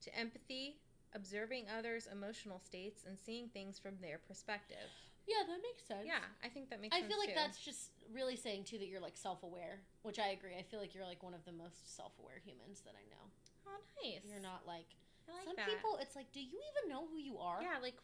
[0.04, 0.76] to empathy,
[1.16, 4.90] observing others' emotional states, and seeing things from their perspective.
[5.28, 6.06] Yeah, that makes sense.
[6.06, 6.94] Yeah, I think that makes.
[6.96, 7.06] Sense.
[7.06, 7.42] I sense feel like too.
[7.42, 10.56] that's just really saying too that you're like self-aware, which I agree.
[10.58, 13.26] I feel like you're like one of the most self-aware humans that I know.
[13.68, 14.24] Oh, nice.
[14.28, 14.88] You're not like,
[15.30, 15.68] I like some that.
[15.68, 15.98] people.
[16.02, 17.62] It's like, do you even know who you are?
[17.62, 17.96] Yeah, like,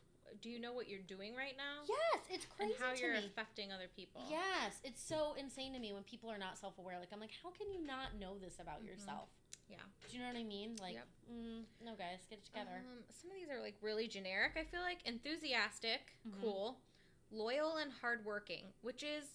[0.41, 1.83] do you know what you're doing right now?
[1.87, 2.73] Yes, it's crazy.
[2.73, 3.25] And how you're me.
[3.27, 4.21] affecting other people.
[4.29, 6.99] Yes, it's so insane to me when people are not self-aware.
[6.99, 8.87] Like I'm like, how can you not know this about Mhm.
[8.87, 9.29] yourself?
[9.67, 9.77] Yeah.
[10.09, 10.75] Do you know what I mean?
[10.81, 11.07] Like, Yep.
[11.31, 12.81] mm, no, guys, get it together.
[12.89, 14.53] Um, some of these are like really generic.
[14.55, 16.41] I feel like enthusiastic, Mhm.
[16.41, 16.81] cool,
[17.31, 19.25] loyal, and hardworking, which is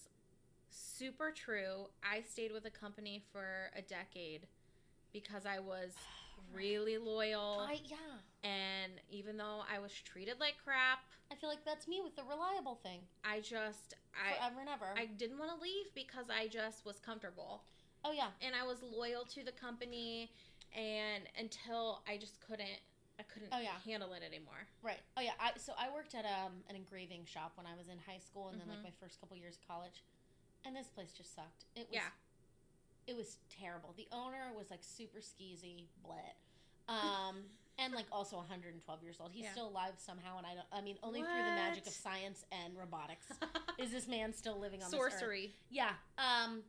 [0.69, 1.87] super true.
[2.03, 4.47] I stayed with a company for a decade
[5.13, 5.93] because I was
[6.37, 10.99] oh, really loyal, I yeah, and even though I was treated like crap,
[11.31, 12.99] I feel like that's me with the reliable thing.
[13.23, 14.85] I just I Forever and ever.
[14.97, 17.63] I didn't want to leave because I just was comfortable.
[18.03, 20.31] oh yeah, and I was loyal to the company
[20.75, 22.79] and until I just couldn't
[23.19, 23.79] I couldn't Oh, yeah.
[23.85, 24.67] handle it anymore.
[24.81, 24.99] right.
[25.17, 25.33] Oh yeah.
[25.39, 28.49] I so I worked at um an engraving shop when I was in high school
[28.49, 28.71] and then Mhm.
[28.75, 30.03] like my first couple years of college,
[30.65, 31.65] and this place just sucked.
[31.75, 32.09] It was Yeah.
[33.07, 33.93] it was terrible.
[33.93, 36.35] The owner was like super skeezy, blit.
[36.87, 39.31] Um, and like also 112 years old.
[39.31, 39.51] He's Yeah.
[39.51, 40.67] still alive somehow, and I don't.
[40.71, 43.27] I mean, only through the magic of science and robotics
[43.79, 44.89] is this man still living on.
[44.89, 45.53] Sorcery.
[45.69, 45.95] Yeah.
[46.17, 46.63] Um,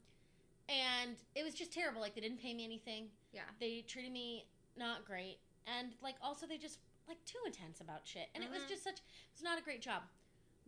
[0.68, 2.00] and it was just terrible.
[2.00, 3.10] Like they didn't pay me anything.
[3.32, 3.42] Yeah.
[3.60, 8.28] They treated me not great, and like also they just like too intense about shit.
[8.34, 8.68] And it was Mhm.
[8.68, 9.00] just such.
[9.32, 10.02] It's not a great job.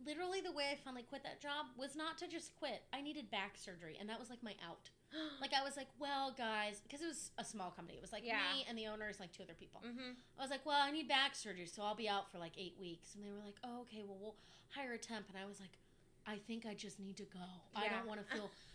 [0.05, 2.83] Literally, the way I finally quit that job was not to just quit.
[2.93, 4.89] I needed back surgery, and that was like my out.
[5.41, 7.97] Like I was like, well, guys, because it was a small company.
[7.97, 8.53] It was like Yeah.
[8.53, 9.81] me and the owners, like two other people.
[9.81, 10.11] mm-hmm.
[10.37, 12.77] I was like, well, I need back surgery, so I'll be out for like eight
[12.79, 13.15] weeks.
[13.15, 14.35] And they were like, oh, okay, well, we'll
[14.69, 15.27] hire a temp.
[15.29, 15.77] And I was like,
[16.27, 17.39] I think I just need to go.
[17.75, 18.51] I don't want to feel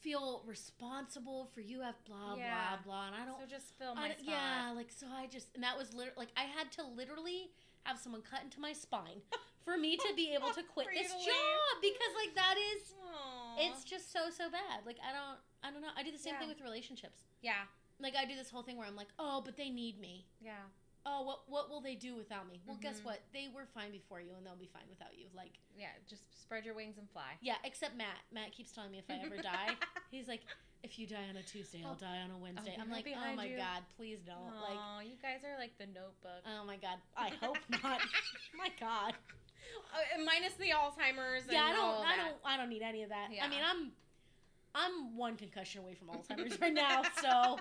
[0.00, 2.76] feel responsible for you have blah Yeah.
[2.76, 3.06] blah blah.
[3.08, 3.38] And I don't.
[3.40, 4.24] So just fill I my spot.
[4.26, 7.50] yeah, like so I just and that was literally like I had to literally
[7.84, 9.22] have someone cut into my spine
[9.64, 13.56] for me to be able to quit this to job because like that is Aw.
[13.58, 14.84] it's just so so bad.
[14.86, 15.92] Like I don't I don't know.
[15.96, 16.40] I do the same Yeah.
[16.40, 17.20] thing with relationships.
[17.42, 17.64] yeah,
[18.00, 20.64] Like I do this whole thing where I'm like, "Oh, but they need me." yeah,
[21.06, 23.04] oh what what will they do without me well guess Mhm.
[23.04, 25.86] what they were fine before you and they'll be fine without you like yeah.
[26.08, 27.38] Just spread your wings and fly.
[27.40, 29.74] yeah except matt matt keeps telling me if i ever die
[30.10, 30.42] he's like
[30.82, 33.34] if you die on a tuesday i'll I'll- die on a wednesday i'm like oh
[33.34, 36.44] my you." god please don't like Aw, you guys are like the Notebook.
[36.46, 38.00] oh my god i hope not
[38.58, 39.14] my god
[40.14, 41.44] and minus the Alzheimer's.
[41.44, 43.44] And yeah i don't i don't i don't need any of that Yeah.
[43.44, 43.92] i mean i'm
[44.74, 47.58] i'm one concussion away from alzheimer's right now so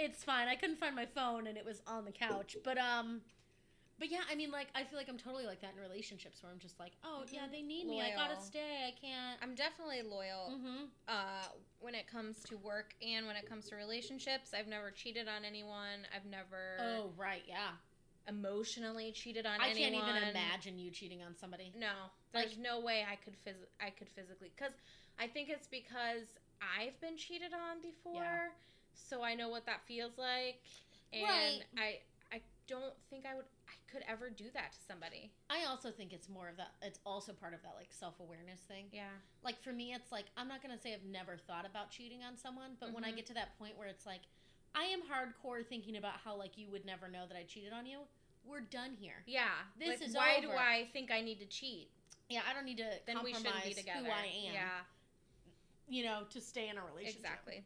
[0.00, 3.20] it's fine i couldn't find my phone and it was on the couch but um
[3.98, 6.50] but yeah i mean like i feel like i'm totally like that in relationships where
[6.50, 7.52] i'm just like oh yeah Mhm.
[7.52, 10.84] they need me i gotta stay i can't I'm definitely loyal mm-hmm.
[11.08, 11.48] uh,
[11.80, 14.52] when it comes to work and when it comes to relationships.
[14.58, 16.04] I've never cheated on anyone.
[16.14, 17.70] I've never oh right yeah
[18.28, 19.76] emotionally cheated on anyone.
[19.82, 20.04] i anyone.
[20.06, 21.92] can't even imagine you cheating on somebody No,
[22.32, 24.72] there's Like- no way I could phys- I could physically because
[25.18, 26.26] I think it's because
[26.60, 28.48] I've been cheated on before, Yeah.
[28.94, 30.60] So I know what that feels like,
[31.12, 31.60] and Right.
[31.76, 31.98] I
[32.36, 35.32] I don't think I would I could ever do that to somebody.
[35.50, 38.86] i also think it's more of that it's also part of that like self-awareness thing
[38.92, 39.10] Yeah,
[39.42, 42.36] like for me it's like i'm not gonna say i've never thought about cheating on
[42.36, 43.16] someone but when i Mhm.
[43.16, 44.20] get to that point where it's like
[44.76, 47.84] i am hardcore thinking about how like you would never know that i cheated on
[47.86, 47.98] you
[48.44, 49.48] we're done here yeah.
[49.78, 50.50] This like, is why do.
[50.52, 51.90] I think I need to cheat?
[52.28, 54.04] yeah i don't need to Then we compromise shouldn't be together.
[54.06, 54.80] who i am Yeah,
[55.88, 57.64] you know to stay in a relationship exactly.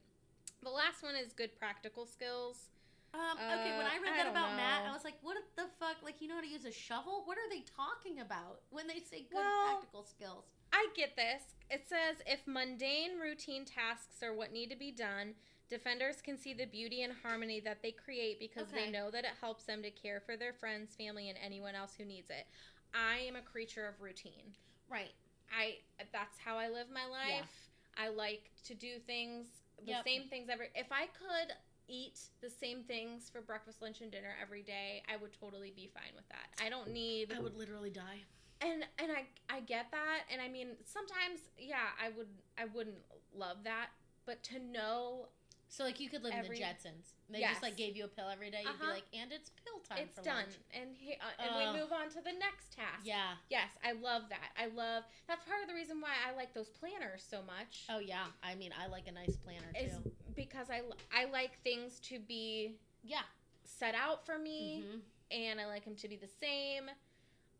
[0.64, 2.70] The last one is good practical skills.
[3.14, 5.68] um, okay when Uh, i read I that about matt i was like what the
[5.78, 8.88] fuck like you know how to use a shovel what are they talking about when
[8.88, 11.42] they say good Well, practical skills I get this.
[11.70, 15.34] It says if mundane routine tasks are what need to be done,
[15.70, 18.86] defenders can see the beauty and harmony that they create because Okay.
[18.86, 21.94] they know that it helps them to care for their friends, family, and anyone else
[21.96, 22.46] who needs it.
[22.92, 24.50] I am a creature of routine.
[24.90, 25.14] right
[25.54, 25.76] I
[26.12, 27.70] that's how I live my life.
[27.96, 29.46] I like to do things
[29.78, 30.04] the Yep.
[30.04, 31.54] same things every if I could
[31.86, 35.90] eat the same things for breakfast, lunch and dinner every day, I would totally be
[35.92, 36.48] fine with that.
[36.64, 38.22] I don't need i would literally die
[38.60, 42.96] and and I I get that, and I mean sometimes yeah I would I wouldn't
[43.36, 43.88] love that,
[44.26, 45.28] but to know
[45.76, 47.52] so like you could live Every- in the jetsons they Yes.
[47.52, 48.92] just like gave you a pill every day you'd be Uh-huh.
[48.92, 50.54] like and it's pill time it's for done, lunch.
[50.72, 51.74] and he, uh, and Ugh.
[51.74, 53.00] we move on to the next task.
[53.04, 54.50] yeah Yes, I love that.
[54.56, 57.86] I love that's part of the reason why I like those planners so much.
[57.90, 60.10] Oh yeah, I mean I like a nice planner is too.
[60.36, 60.82] because I
[61.12, 63.22] I like things to be Yeah.
[63.64, 64.98] set out for me, hmm
[65.30, 66.84] and I like them to be the same.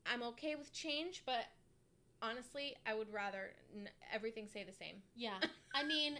[0.07, 1.46] I'm okay with change, but
[2.22, 5.03] honestly, I would rather n- everything stay the same.
[5.16, 5.38] Yeah.
[5.74, 6.18] I mean,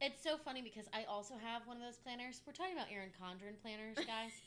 [0.00, 2.40] it's so funny because I also have one of those planners.
[2.46, 4.32] We're talking about Erin Condren planners, guys.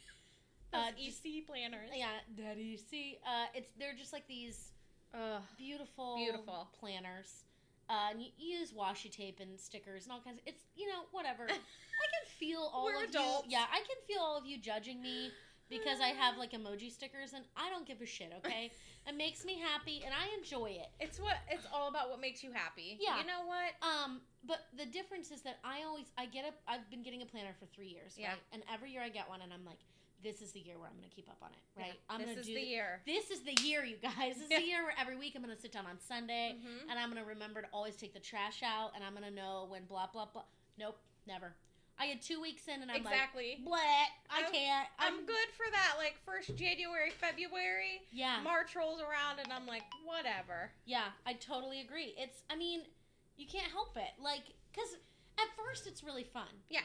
[0.74, 1.90] Uh, just- EC planners.
[1.96, 2.76] yeah, Daddy.
[2.76, 4.74] See, uh, it's they're just like these
[5.14, 5.42] Ugh.
[5.58, 6.68] beautiful, Beautiful.
[6.78, 7.46] planners.
[7.90, 10.40] Uh, and you you use washi tape and stickers and all kinds.
[10.40, 11.44] Of, it's you know whatever.
[11.48, 13.46] I can feel all We're of adults.
[13.48, 13.54] you.
[13.58, 15.32] Yeah, I can feel all of you judging me
[15.69, 18.32] because I have like emoji stickers and I don't give a shit.
[18.39, 18.71] Okay,
[19.08, 20.89] it makes me happy and I enjoy it.
[20.99, 22.10] It's what it's all about.
[22.10, 22.97] What makes you happy?
[22.99, 23.19] Yeah.
[23.19, 23.73] You know what?
[23.82, 27.25] Um, but the difference is that I always I get a I've been getting a
[27.25, 28.30] planner for three years, Yeah.
[28.30, 28.38] right?
[28.53, 29.80] And every year I get one, and I'm like,
[30.23, 31.93] this is the year where I'm going to keep up on it, right?
[31.93, 32.10] Yeah.
[32.10, 33.01] I'm this going to is do the year.
[33.06, 34.36] This is the year, you guys.
[34.36, 34.60] This is Yeah.
[34.60, 36.89] the year where every week I'm going to sit down on Sunday, Mhm.
[36.89, 39.32] and I'm going to remember to always take the trash out, and I'm going to
[39.36, 40.43] know when blah blah blah.
[40.80, 41.56] Nope, never.
[42.00, 43.58] I had two weeks in, and I'm exactly.
[43.66, 44.88] like, bleh, I I'm- can't.
[45.00, 45.96] I'm good for that.
[45.98, 50.72] Like first January, February, Yeah, March rolls around, and I'm like, whatever.
[50.86, 52.14] Yeah, I totally agree.
[52.18, 52.82] It's, I mean,
[53.36, 54.14] you can't help it.
[54.22, 54.94] Like, because
[55.40, 56.50] at first it's really fun.
[56.70, 56.82] Yeah.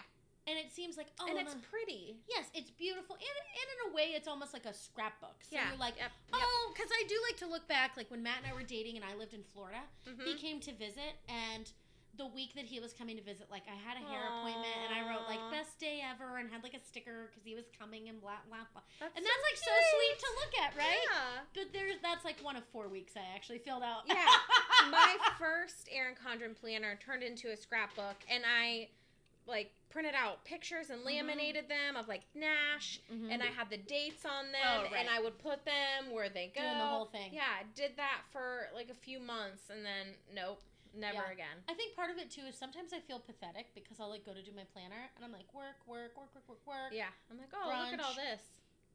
[0.49, 1.61] And it seems like, oh, and it's no.
[1.71, 2.17] pretty.
[2.29, 3.15] yes, it's beautiful.
[3.15, 5.37] And, and in a way, it's almost like a scrapbook.
[5.49, 5.69] So Yeah.
[5.69, 6.11] you're like, Yep.
[6.33, 6.41] Yep.
[6.43, 7.93] oh, because I do like to look back.
[7.97, 10.25] Like when Matt and I were dating and I lived in Florida, Mhm.
[10.25, 11.71] he came to visit and
[12.19, 14.93] the week that he was coming to visit, like I had a hair appointment and
[14.93, 18.09] I wrote like best day ever and had like a sticker because he was coming
[18.09, 18.83] and blah blah blah.
[19.01, 21.05] That's And so that's like so sweet to look at, right?
[21.09, 21.41] Yeah.
[21.55, 24.03] But there's that's like one of four weeks I actually filled out.
[24.07, 24.29] Yeah.
[24.91, 28.89] My first Erin Condren planner turned into a scrapbook, and I
[29.47, 31.07] like printed out pictures and Mm-hmm.
[31.29, 33.33] laminated them of like Nash, Mhm.
[33.33, 34.93] and I had the dates on them, Oh, right.
[35.01, 36.61] and I would put them where they go.
[36.63, 37.33] Doing the whole thing.
[37.33, 40.61] Yeah, did that for like a few months, and then nope,
[40.95, 41.33] never Yeah.
[41.33, 41.57] again.
[41.69, 44.33] I think part of it too is sometimes I feel pathetic because I'll like go
[44.35, 46.93] to do my planner and I'm like work, work, work, work, work, work.
[46.93, 48.41] Yeah, I'm like, oh, look at all this.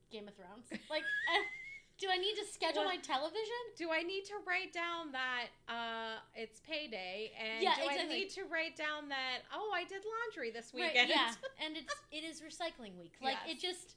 [0.10, 0.68] Game of Thrones.
[0.90, 1.04] Like,
[2.00, 2.96] do I need to schedule What?
[2.96, 3.62] my television?
[3.76, 7.32] Do I need to write down that uh, it's payday?
[7.36, 10.94] And Yeah, do I need to write down that oh I did laundry this Right,
[10.94, 11.10] weekend?
[11.10, 11.34] yeah,
[11.66, 13.14] and it's it is recycling week.
[13.22, 13.96] Like it just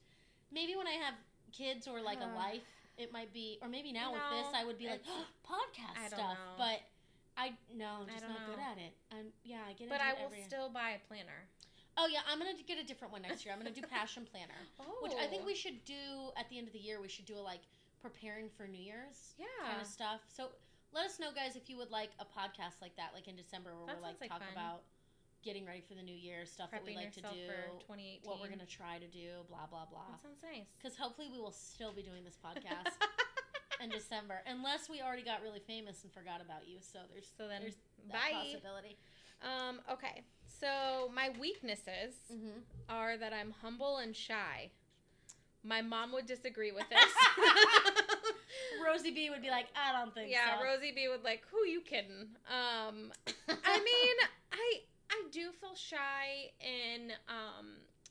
[0.51, 1.15] maybe when I have
[1.53, 2.67] kids or like a Uh, life,
[2.99, 6.19] it might be, or maybe now with this, I would be like it's- podcast stuff.
[6.19, 6.55] know.
[6.59, 6.81] But
[7.41, 8.93] I no, I'm just not good at it.
[9.09, 9.89] I'm yeah, I get.
[9.89, 9.91] It.
[9.91, 11.49] But I will still buy a planner.
[11.97, 13.57] Oh yeah, I'm gonna get a different one next year.
[13.57, 15.63] I'm gonna do Passion Planner, Oh, which I think we oh.
[15.63, 17.01] should do at the end of the year.
[17.01, 17.65] We should do a like
[18.05, 19.49] preparing for New Year's yeah.
[19.65, 20.21] kind of stuff.
[20.29, 20.53] So
[20.93, 23.73] let us know, guys, if you would like a podcast like that, like in December,
[23.77, 24.53] where That we're like, like talk fun.
[24.53, 24.83] about
[25.43, 28.21] getting ready for the new year, stuff that we like to do, for 2018.
[28.29, 30.13] what we're gonna try to do, blah blah blah.
[30.13, 30.69] That sounds nice.
[30.77, 32.93] Because hopefully we will still be doing this podcast
[33.83, 36.79] in December, unless we already got really famous and forgot about you.
[36.81, 37.77] So there's so then, there's
[38.09, 38.39] that bye.
[38.53, 38.97] possibility.
[39.43, 39.81] Um.
[39.91, 40.23] Okay.
[40.45, 42.59] So my weaknesses Mm-hmm.
[42.89, 44.71] are that I'm humble and shy.
[45.63, 46.99] My mom would disagree with this.
[48.87, 50.65] Rosie B would be like, I don't think yeah, so.
[50.65, 52.29] Rosie B would like, who you kidding?
[52.49, 53.13] Um,
[53.49, 54.17] I mean,
[54.53, 57.67] I I do feel shy in um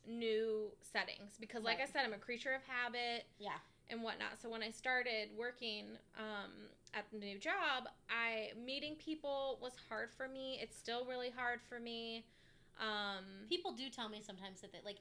[0.08, 1.88] new settings because, like Right.
[1.88, 3.26] I said, I'm a creature of habit.
[3.40, 3.58] Yeah.
[3.90, 4.40] And whatnot.
[4.42, 5.86] So when I started working
[6.18, 6.52] um,
[6.94, 10.60] at the new job, I meeting people was hard for me.
[10.62, 12.26] It's still really hard for me.
[12.80, 15.00] Um, People do tell me sometimes that they like,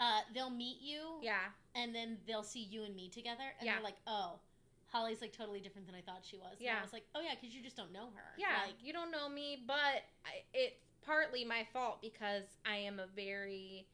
[0.00, 3.74] uh, they'll meet you yeah, and then they'll see you and me together and Yeah.
[3.76, 4.38] they're like, oh,
[4.88, 6.52] Holly's like totally different than I thought she was.
[6.52, 6.78] And Yeah.
[6.78, 8.32] I was like, oh yeah, because you just don't know her.
[8.36, 8.62] yeah.
[8.66, 13.06] Like, you don't know me, but I, it's partly my fault because I am a
[13.16, 13.86] very,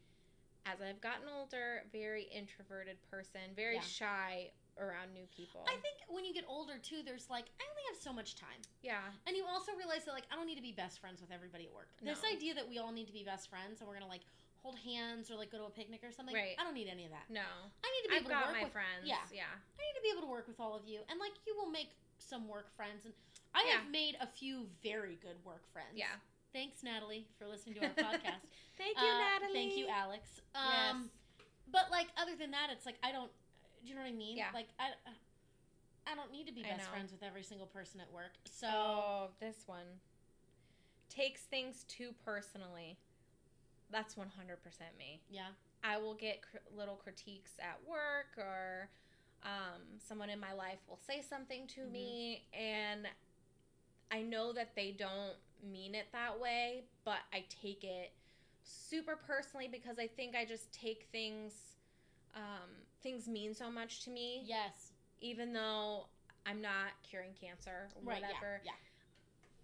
[0.67, 3.81] as I've gotten older, very introverted person, very Yeah.
[3.83, 5.65] shy around new people.
[5.69, 8.61] I think when you get older too, there's like, I only have so much time.
[8.81, 11.31] yeah, And you also realize that like I don't need to be best friends with
[11.31, 11.89] everybody at work.
[12.01, 14.23] This idea that we all need to be best friends and we're gonna like
[14.63, 16.35] hold hands or like go to a picnic or something.
[16.35, 16.55] Right.
[16.59, 17.29] I don't need any of that.
[17.29, 19.05] no, I need to be I've able to got work my with friends.
[19.05, 19.17] yeah.
[19.33, 21.55] yeah, I need to be able to work with all of you and like you
[21.57, 23.13] will make some work friends and
[23.55, 23.83] I Yeah.
[23.83, 25.93] have made a few very good work friends.
[25.95, 26.17] yeah.
[26.53, 28.45] Thanks, Natalie, for listening to our podcast.
[28.77, 29.53] Thank you, Uh, Natalie.
[29.55, 30.41] Thank you, Alex.
[30.55, 30.91] Yes.
[30.93, 31.11] Um,
[31.71, 33.31] but like other than that, it's like I don't.
[33.83, 34.37] Do you know what I mean?
[34.37, 34.49] Yeah.
[34.53, 34.91] Like I,
[36.11, 38.33] I don't need to be best friends with every single person at work.
[38.45, 39.87] So Oh, this one
[41.09, 42.99] takes things too personally.
[43.91, 44.25] That's 100%
[44.99, 45.21] me.
[45.31, 45.49] yeah,
[45.85, 48.89] I will get cr- little critiques at work or
[49.43, 51.91] um, someone in my life will say something to Mhm.
[51.93, 53.07] me and
[54.11, 58.13] I know that they don't mean it that way, but I take it
[58.65, 61.53] super personally because I think I just take things
[62.35, 62.71] um,
[63.03, 66.07] things mean so much to me yes, even though
[66.47, 68.61] I'm not curing cancer or right, whatever.
[68.65, 68.73] yeah, yeah.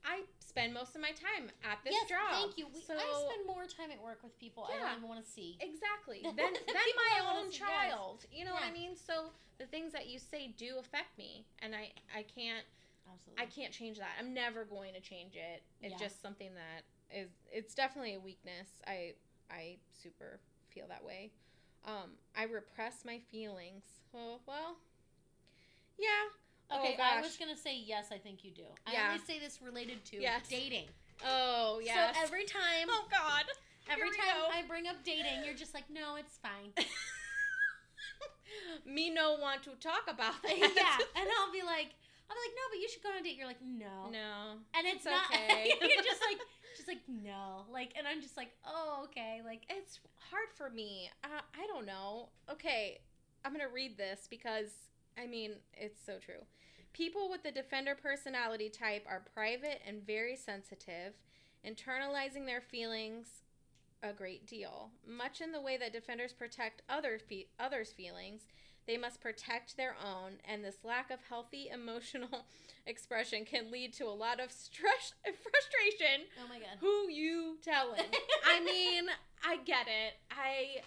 [0.05, 2.31] I spend most of my time at this yes, job.
[2.33, 2.67] thank you.
[2.73, 5.31] We, so I spend more time at work with people I don't even want to
[5.31, 5.59] see.
[5.61, 7.69] exactly then than then my own see, yes.
[7.69, 8.25] child.
[8.33, 8.97] You know what I mean?
[8.97, 12.65] So the things that you say do affect me, and I I can't
[13.13, 13.43] Absolutely.
[13.43, 14.11] I can't change that.
[14.19, 15.63] I'm never going to change it.
[15.81, 16.07] It's Yeah.
[16.09, 18.69] just something that is it's definitely a weakness.
[18.87, 19.15] I
[19.51, 21.33] I super feel that way.
[21.85, 23.85] Um, I repress my feelings.
[24.15, 24.77] Oh well,
[25.99, 26.09] yeah.
[26.71, 28.09] Okay, oh, I was gonna say yes.
[28.13, 28.67] I think you do.
[28.87, 29.07] I Yeah.
[29.09, 30.49] only say this related to Yes.
[30.49, 30.89] dating.
[31.25, 32.13] Oh yeah.
[32.13, 33.45] So every time, oh God.
[33.91, 34.49] every time go.
[34.53, 36.73] I bring up dating, you're just like, no, it's fine.
[38.85, 40.57] Me no want to talk about that.
[40.59, 41.95] yeah, and I'll be like,
[42.31, 43.37] I'll be like, no, but you should go on a date.
[43.37, 44.59] You're like, no, No.
[44.75, 45.33] and it's, It's not.
[45.33, 45.73] okay.
[45.81, 46.39] you're just like,
[46.77, 51.11] just like no, like, and I'm just like, oh, okay, like, It's hard for me.
[51.25, 52.29] Uh, I don't know.
[52.51, 53.01] Okay,
[53.45, 54.71] I'm going to read this because,
[55.19, 56.45] I mean, it's so true.
[56.93, 61.15] People with the defender personality type are private and very sensitive,
[61.67, 63.29] internalizing their feelings
[64.03, 64.91] a great deal.
[65.07, 68.43] Much in the way that defenders protect other fe- others' feelings,
[68.89, 72.47] they must protect their own, and this lack of healthy emotional
[72.87, 77.59] expression can lead to a lot of stress and frustration oh my god, who you
[77.63, 78.01] telling?
[78.45, 79.05] I mean,
[79.47, 80.15] I get it.
[80.33, 80.83] I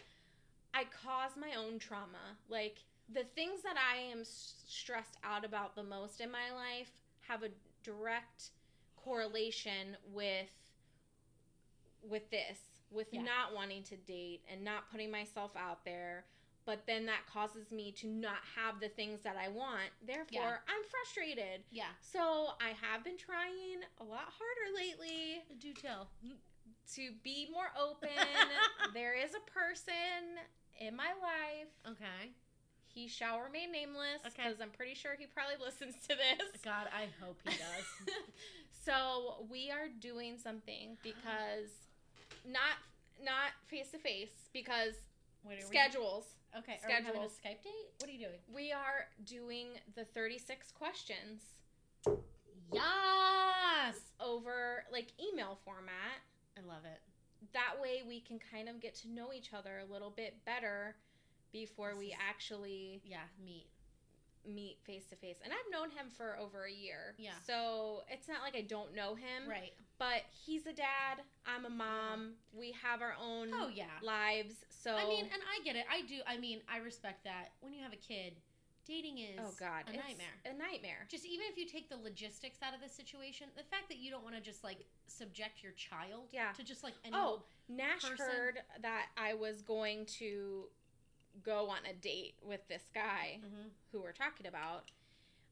[0.74, 2.38] I cause my own trauma.
[2.49, 2.80] Like
[3.14, 6.89] the things that I am stressed out about the most in my life
[7.28, 7.49] have a
[7.84, 8.49] direct
[8.95, 10.49] correlation with
[12.10, 12.58] with this,
[12.89, 13.22] with Yeah.
[13.22, 16.26] not wanting to date and not putting myself out there.
[16.66, 19.89] But then that causes me to not have the things that I want.
[20.05, 21.62] Therefore, I'm frustrated.
[21.72, 21.89] Yeah.
[22.01, 26.09] So I have been trying a lot harder lately Do tell.
[26.93, 28.09] to be more open.
[28.93, 30.38] there is a person
[30.80, 31.70] in my life.
[31.95, 32.32] Okay.
[32.86, 34.34] He shall remain nameless Okay.
[34.43, 36.62] because I'm pretty sure he probably listens to this.
[36.64, 38.16] God, I hope he does.
[38.86, 41.72] so we are doing something because
[42.45, 42.78] not
[43.24, 44.93] not face to face because
[45.43, 46.26] Wait, are we- schedules.
[46.58, 46.80] Okay.
[46.84, 47.26] Are we having a.
[47.28, 47.89] Skype date?
[47.99, 48.39] What are you doing?
[48.54, 51.41] We are doing the 36 questions
[52.74, 53.95] Yes.
[54.20, 56.20] over like email format.
[56.58, 56.99] I love it.
[57.54, 60.95] That way we can kind of get to know each other a little bit better
[61.52, 63.24] before This we is- actually Yeah.
[63.43, 63.68] Meet.
[64.45, 65.37] Meet face to face.
[65.43, 67.15] And I've known him for over a year.
[67.17, 67.31] Yeah.
[67.45, 69.49] So it's not like I don't know him.
[69.49, 69.73] Right.
[69.99, 71.21] But he's a dad.
[71.45, 72.33] I'm a mom.
[72.53, 73.85] We have our own Oh yeah.
[74.01, 74.55] lives.
[74.69, 75.85] So I mean, and I get it.
[75.91, 76.15] I do.
[76.27, 77.49] I mean, I respect that.
[77.61, 78.33] When you have a kid,
[78.87, 80.37] dating is oh god, a it's nightmare.
[80.45, 81.05] A nightmare.
[81.07, 84.09] Just even if you take the logistics out of the situation, the fact that you
[84.09, 86.51] don't want to just like subject your child Yeah.
[86.57, 90.65] to just like any Oh, Nash person- heard that I was going to
[91.43, 93.71] go on a date with this guy Mhm.
[93.91, 94.91] who we're talking about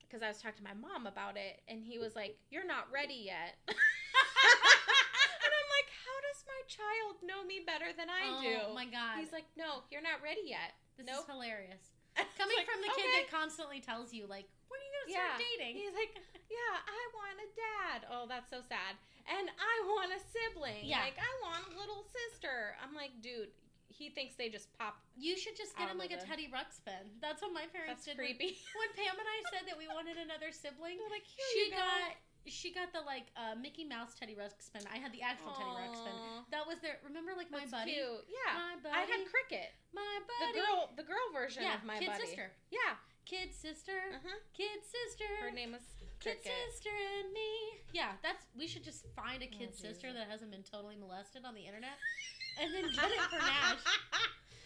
[0.01, 2.89] because I was talking to my mom about it, and he was like, "You're not
[2.91, 8.41] ready yet." and I'm like, "How does my child know me better than I oh
[8.41, 11.23] do?" Oh my god, He's like, "No, you're not ready yet." this nope.
[11.23, 11.95] is hilarious.
[12.37, 15.11] Coming like, from the kid "Okay." that constantly tells you like, when are you gonna
[15.15, 15.27] Yeah.
[15.37, 15.75] start dating?
[15.79, 16.11] He's like,
[16.51, 17.99] yeah, I want a dad.
[18.11, 18.97] Oh, that's so sad.
[19.29, 20.83] And I want a sibling.
[20.83, 20.99] Yeah.
[21.07, 22.75] Like, I want a little sister.
[22.83, 23.53] I'm like, dude,
[23.89, 25.01] he thinks they just pop.
[25.17, 27.09] You should just get him like a Teddy Ruxpin.
[27.19, 28.17] That's what my parents That's did.
[28.17, 28.57] when- creepy.
[28.79, 31.81] When, Pam and I said that we wanted another sibling, like, here she you go.
[31.83, 32.15] got
[32.47, 34.87] she got the like uh, Mickey Mouse Teddy Ruxpin.
[34.87, 36.15] I had the actual Teddy Ruxpin.
[36.55, 36.97] That was their.
[37.03, 38.25] Remember, like my that's buddy, Cute.
[38.31, 38.55] Yeah.
[38.55, 39.75] my buddy, I had Cricket.
[39.93, 40.53] my buddy.
[40.53, 42.25] The girl, the girl version yeah, of my kid buddy.
[42.25, 42.95] sister, Yeah.
[43.29, 44.39] Kid sister, Uh-huh.
[44.57, 45.29] kid sister.
[45.45, 45.85] Her name was
[46.19, 46.51] Kid Cricket.
[46.73, 46.89] sister
[47.21, 47.79] and me.
[47.93, 48.45] Yeah, that's.
[48.57, 51.61] We should just find a kid Oh, sister that hasn't been totally molested on the
[51.61, 51.95] internet,
[52.59, 53.83] and then get it for Nash.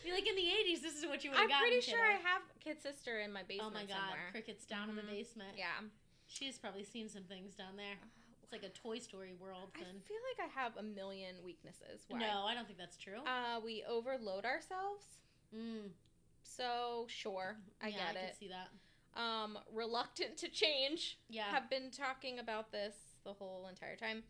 [0.04, 2.42] Like in the '80s, this is what you would have I'm pretty sure I have
[2.60, 3.72] Kid Sister in my basement.
[3.72, 3.84] Somewhere.
[3.84, 4.32] Oh my god, somewhere.
[4.32, 5.16] cricket's down in the Mhm.
[5.16, 5.56] basement.
[5.58, 5.80] Yeah.
[6.28, 7.96] She's probably seen some things down there.
[8.44, 9.72] It's like a Toy Story world.
[9.76, 12.04] I feel like I have a million weaknesses.
[12.10, 12.20] Why?
[12.20, 13.22] no, I don't think that's true.
[13.26, 15.06] Uh, we overload ourselves.
[15.56, 15.88] mm,
[16.44, 18.36] So sure, I yeah, get I it.
[18.40, 18.70] see that.
[19.20, 21.18] Um, reluctant to change.
[21.30, 24.24] Yeah, Have been talking about this the whole entire time.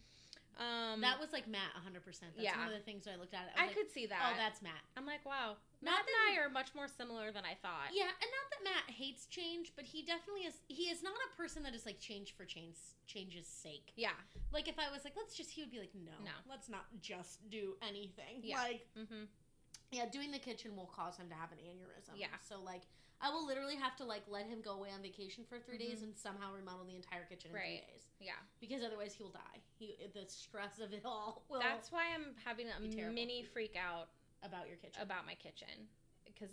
[0.53, 2.05] Um, that was like Matt, 100.
[2.05, 2.57] percent That's yeah.
[2.59, 3.49] one of the things I looked at.
[3.57, 4.21] I was like, could see that.
[4.21, 4.85] Oh, that's Matt.
[4.95, 5.57] I'm like, wow.
[5.81, 7.89] Not Matt that and I are much more similar than I thought.
[7.91, 10.53] Yeah, and not that Matt hates change, but he definitely is.
[10.67, 12.75] He is not a person that is like change for change
[13.07, 13.93] change's sake.
[13.97, 14.13] Yeah.
[14.53, 16.31] Like if I was like, let's just, he would be like, no, No.
[16.47, 18.43] let's not just do anything.
[18.43, 18.61] Yeah.
[18.61, 19.25] Like, Mm-hmm.
[19.93, 22.15] Yeah, doing the kitchen will cause him to have an aneurysm.
[22.15, 22.27] Yeah.
[22.47, 22.81] So like,
[23.21, 25.99] I will literally have to like let him go away on vacation for 3 days
[25.99, 26.03] Mhm.
[26.03, 27.79] and somehow remodel the entire kitchen in Right.
[27.85, 28.35] three days Yeah.
[28.59, 29.61] because otherwise he will die.
[29.79, 34.09] He the stress of it all will That's why I'm having a mini freak out
[34.41, 35.01] about your kitchen.
[35.01, 35.87] about my kitchen
[36.25, 36.51] because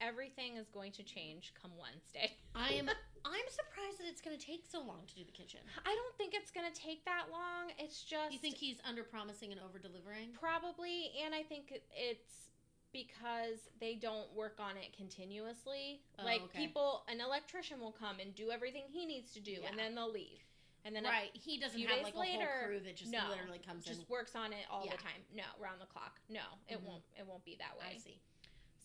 [0.00, 2.36] everything is going to change come Wednesday.
[2.54, 2.88] I am
[3.24, 5.60] I'm surprised that it's going to take so long to do the kitchen.
[5.86, 7.72] I don't think it's going to take that long.
[7.78, 10.32] It's just You think he's under promising and over delivering?
[10.32, 12.50] probably and I think it's
[12.92, 16.00] because they don't work on it continuously.
[16.18, 16.58] Oh, like okay.
[16.58, 19.68] people an electrician will come and do everything he needs to do Yeah.
[19.70, 20.40] and then they'll leave.
[20.84, 21.30] And then a- right.
[21.34, 23.86] He doesn't few have days like a later, whole crew that just no, literally comes
[23.86, 23.94] in.
[23.94, 24.92] just works on it all Yeah.
[24.96, 25.24] the time.
[25.32, 26.20] No, round the clock.
[26.28, 26.84] No, it Mhm.
[26.84, 27.86] won't it won't be that way.
[27.94, 28.20] I see.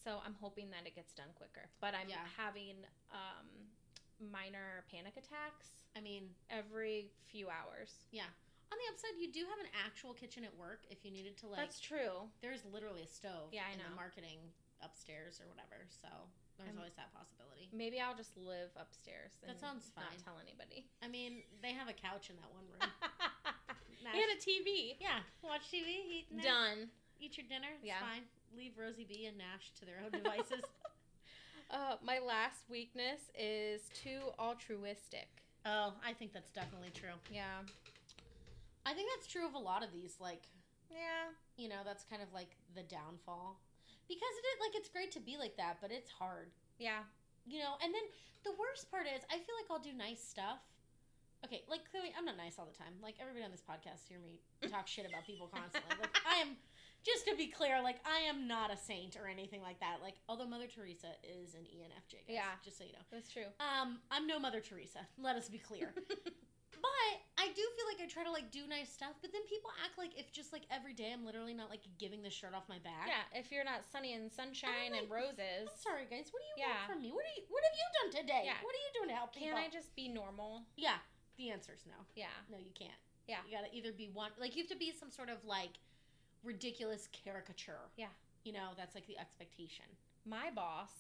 [0.04, 1.70] So I'm hoping that it gets done quicker.
[1.82, 2.26] But I'm Yeah.
[2.38, 3.72] having um,
[4.20, 8.06] minor panic attacks I mean, every few hours.
[8.72, 11.48] On the upside, you do have an actual kitchen at work if you needed to
[11.48, 11.60] like.
[11.60, 12.28] That's true.
[12.42, 13.52] there's literally a stove.
[13.56, 13.96] Yeah, I in the know.
[13.96, 14.40] marketing
[14.84, 15.88] upstairs or whatever.
[15.90, 16.08] So
[16.60, 17.70] there's Um, always that possibility.
[17.72, 19.38] Maybe I'll just live upstairs.
[19.46, 20.86] That sounds Not tell anybody.
[21.02, 22.84] I mean, they have a couch in that one room.
[24.08, 24.96] and a TV.
[25.00, 25.88] yeah, watch TV,
[26.24, 26.90] eat Nash, Done.
[27.20, 27.68] eat your dinner.
[27.76, 28.00] It's Yeah.
[28.00, 28.24] fine.
[28.56, 30.64] Leave Rosie B and Nash to their own devices.
[31.70, 35.28] Uh, my last weakness is too altruistic.
[35.66, 37.12] oh, I think that's definitely true.
[37.30, 37.60] Yeah.
[38.88, 40.16] I think that's true of a lot of these.
[40.20, 40.48] Like,
[40.90, 41.36] Yeah.
[41.58, 43.60] you know, that's kind of like the downfall.
[44.08, 46.52] Because it is, like it's great to be like that, but it's hard.
[46.80, 47.04] Yeah.
[47.46, 48.04] You know, and then
[48.48, 50.60] the worst part is I feel like I'll do nice stuff.
[51.46, 52.96] Okay, like clearly I'm not nice all the time.
[53.04, 54.40] Like everybody on this podcast hear me
[54.72, 56.00] talk shit about people constantly.
[56.00, 56.56] Like I am
[57.06, 59.98] just to be clear, like I am not a saint or anything like that.
[60.02, 62.56] Like although Mother Teresa is an ENFJ, guys, Yeah.
[62.64, 63.06] just so you know.
[63.12, 63.52] That's true.
[63.60, 65.00] Um, I'm no Mother Teresa.
[65.22, 65.94] Let us be clear.
[67.58, 70.14] Do feel like I try to like do nice stuff, but then people act like
[70.14, 73.10] if just like every day I'm literally not like giving the shirt off my back.
[73.10, 76.30] Yeah, if you're not sunny and sunshine and like, roses, I'm sorry, guys.
[76.30, 76.86] What do you Yeah.
[76.86, 77.10] want from me?
[77.10, 77.42] What are you?
[77.50, 78.44] What have you done today?
[78.46, 78.62] Yeah.
[78.62, 79.58] What are you doing to help can people?
[79.58, 80.70] I just be normal?
[80.78, 81.02] Yeah.
[81.42, 81.98] The answer's no.
[82.14, 82.30] Yeah.
[82.46, 82.94] No, you can't.
[83.26, 83.42] Yeah.
[83.50, 85.82] You gotta either be one, like you have to be some sort of like
[86.46, 87.90] ridiculous caricature.
[87.98, 88.14] Yeah.
[88.46, 89.86] You know, that's like the expectation.
[90.30, 90.94] My boss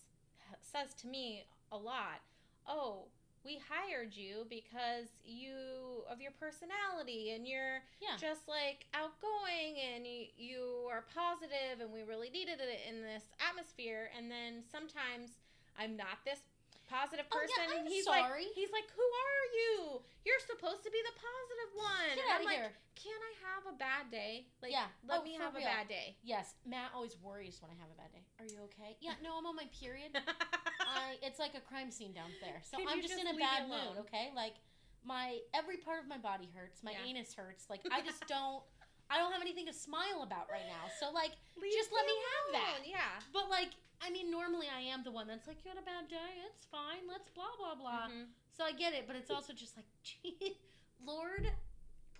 [0.65, 2.25] says to me a lot,
[2.65, 3.09] "Oh,
[3.47, 8.19] we hired you because you of your personality and you're Yeah.
[8.19, 13.23] just like outgoing and you, you are positive and we really needed it in this
[13.39, 15.39] atmosphere and then sometimes
[15.79, 16.43] I'm not this
[16.91, 18.51] positive person Oh, yeah, and he's sorry.
[18.51, 22.31] like he's like who are you you're supposed to be the positive one Get And
[22.35, 22.71] I'm like here.
[22.99, 24.91] can I have a bad day like Yeah.
[25.07, 25.63] let Oh, me have real.
[25.63, 26.55] a bad day Yes.
[26.67, 28.23] Matt always worries when I have a bad day.
[28.43, 28.99] Are you okay?
[28.99, 29.15] Yeah.
[29.23, 30.11] No, I'm on my period.
[30.87, 32.61] I, it's like a crime scene down there.
[32.63, 33.95] So Could I'm you just, just in a leave bad alone?
[33.95, 34.31] mood, okay?
[34.35, 34.55] Like
[35.03, 36.83] my every part of my body hurts.
[36.83, 37.05] My Yeah.
[37.09, 37.65] anus hurts.
[37.69, 38.63] Like I just don't
[39.09, 40.91] I don't have anything to smile about right now.
[40.99, 42.75] So like Leave Just let me have that.
[42.79, 42.89] alone.
[42.91, 43.71] yeah but like
[44.01, 46.43] I mean normally I am the one that's like you had a bad day.
[46.53, 47.07] It's fine.
[47.07, 48.07] Let's blah blah blah.
[48.11, 48.31] Mhm.
[48.55, 50.57] So I get it, but it's also just like gee,
[51.05, 51.47] Lord,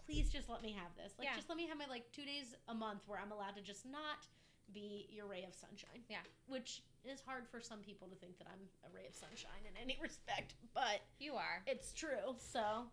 [0.06, 1.14] please just let me have this.
[1.20, 1.36] Like Yeah.
[1.36, 3.86] just let me have my like 2 days a month where I'm allowed to just
[3.86, 4.26] not
[4.74, 6.04] be your ray of sunshine.
[6.10, 6.24] Yeah.
[6.48, 9.76] Which is hard for some people to think that I'm a ray of sunshine in
[9.82, 12.36] any respect, but you are it's true.
[12.38, 12.88] So,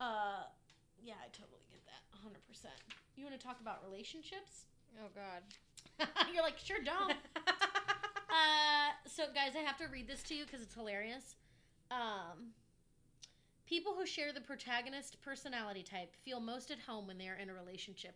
[0.00, 0.46] uh,
[1.02, 2.02] yeah, I totally get that.
[2.22, 2.66] 100%.
[3.16, 4.66] You want to talk about relationships?
[4.98, 5.42] oh god
[6.32, 7.12] You're like, sure, don't.
[7.36, 11.36] uh, so, guys, I have to read this to you because it's hilarious.
[11.90, 12.52] Um,
[13.66, 17.50] people who share the protagonist personality type feel most at home when they are in
[17.50, 18.14] a relationship.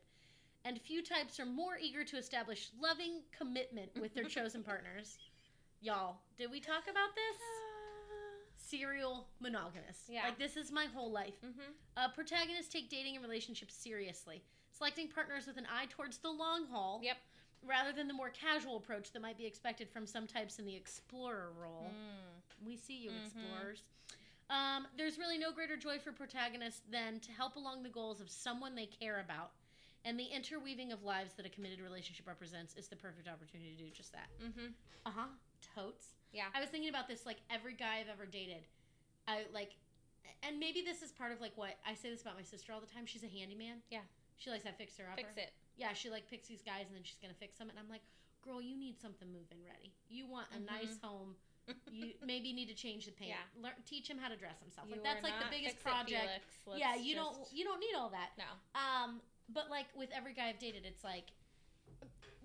[0.65, 5.19] And few types are more eager to establish loving commitment with their chosen partners.
[5.83, 7.37] Y'all, did we talk about this?
[8.57, 10.05] Serial monogamous.
[10.09, 10.25] Yeah.
[10.25, 11.35] Like, this is my whole life.
[11.45, 11.73] mm-hmm.
[11.97, 16.67] Uh, protagonists take dating and relationships seriously, selecting partners with an eye towards the long
[16.71, 17.01] haul.
[17.03, 17.17] Yep.
[17.69, 20.75] Rather than the more casual approach that might be expected from some types in the
[20.75, 21.91] explorer role.
[21.91, 22.67] Mm.
[22.67, 23.25] We see you, Mhm.
[23.27, 23.83] explorers.
[24.51, 28.31] Um, there's really no greater joy for protagonists than to help along the goals of
[28.31, 29.53] someone they care about.
[30.05, 33.85] And the interweaving of lives that a committed relationship represents is the perfect opportunity to
[33.85, 34.29] do just that.
[34.43, 34.67] Mm-hmm.
[35.07, 35.27] Uh huh.
[35.75, 36.15] Totes.
[36.33, 36.45] Yeah.
[36.55, 38.65] I was thinking about this like every guy I've ever dated.
[39.29, 39.77] I like,
[40.43, 42.81] and maybe this is part of like what I say this about my sister all
[42.81, 43.07] the time.
[43.07, 43.83] She's a handyman.
[43.91, 44.05] Yeah.
[44.39, 45.23] She likes that fixer upper.
[45.23, 45.53] Fix it.
[45.77, 47.71] Yeah, she like picks these guys and then she's gonna fix them.
[47.71, 48.03] And I'm like,
[48.43, 49.93] girl, you need something move-in ready.
[50.09, 50.67] You want a Mhm.
[50.67, 51.37] nice home.
[51.93, 53.31] You maybe need to change the paint.
[53.31, 53.63] Yeah.
[53.63, 54.89] Learn, teach him how to dress himself.
[54.89, 56.43] You Like that's like the biggest project.
[56.75, 58.31] Yeah, you don't you don't need all that.
[58.37, 58.51] No.
[58.75, 61.31] Um, but like with every guy I've dated, it's like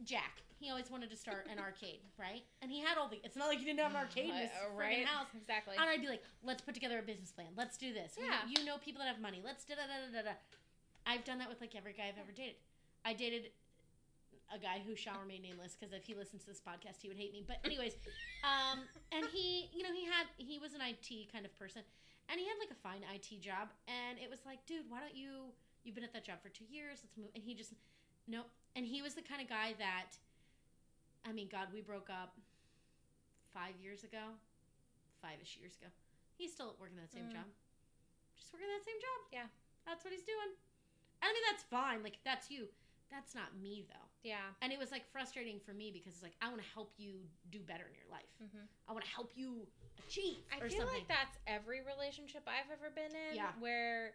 [0.04, 0.41] Jack.
[0.60, 2.41] He always wanted to start an arcade, right?
[2.62, 3.20] And he had all the.
[3.24, 5.28] It's not like he didn't have an arcade in his Uh, friggin' house.
[5.38, 5.76] Exactly.
[5.78, 7.48] And I'd be like, let's put together a business plan.
[7.56, 8.16] Let's do this.
[8.18, 8.60] You know- Yeah.
[8.60, 9.41] You know people that have money.
[9.45, 10.36] Let's da da da da da.
[11.06, 12.56] I've done that with like every guy I've ever dated.
[13.06, 13.52] I dated
[14.54, 17.18] a guy who shall remain nameless because if he listens to this podcast, he would
[17.18, 17.43] hate me.
[17.45, 17.93] But anyways,
[18.43, 18.80] um,
[19.12, 21.84] and he, you know, he had he was an IT kind of person,
[22.30, 25.16] and he had like a fine IT job, and it was like, dude, why don't
[25.16, 25.54] you?
[25.84, 27.00] You've been at that job for two years.
[27.04, 27.30] Let's move.
[27.36, 27.72] And he just,
[28.28, 28.50] nope.
[28.78, 30.13] And he was the kind of guy that,
[31.25, 32.38] I mean, God, we broke up
[33.49, 34.38] five years ago,
[35.19, 35.89] five ish years ago.
[36.38, 37.41] He's still working that same Mm.
[37.41, 37.49] job,
[38.38, 39.19] just working that same job.
[39.34, 39.47] Yeah.
[39.88, 40.51] that's what he's doing.
[41.23, 42.03] I mean, that's fine.
[42.03, 42.67] Like that's you.
[43.09, 44.07] That's not me though.
[44.21, 44.51] yeah.
[44.61, 47.23] And it was like frustrating for me because it's like I want to help you
[47.49, 48.30] do better in your life.
[48.43, 48.67] Mm-hmm.
[48.88, 49.65] I want to help you
[50.05, 50.93] achieve I feel something.
[50.93, 53.36] like that's every relationship I've ever been in.
[53.39, 53.55] Yeah.
[53.63, 54.11] Where,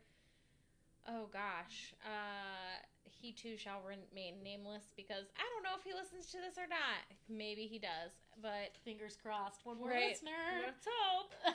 [1.08, 6.26] oh gosh, uh, he too shall remain nameless because I don't know if he listens
[6.32, 7.02] to this or not.
[7.28, 9.64] Maybe he does, but Fingers crossed.
[9.64, 10.10] One more Right.
[10.10, 10.62] listener.
[10.66, 11.32] let's hope.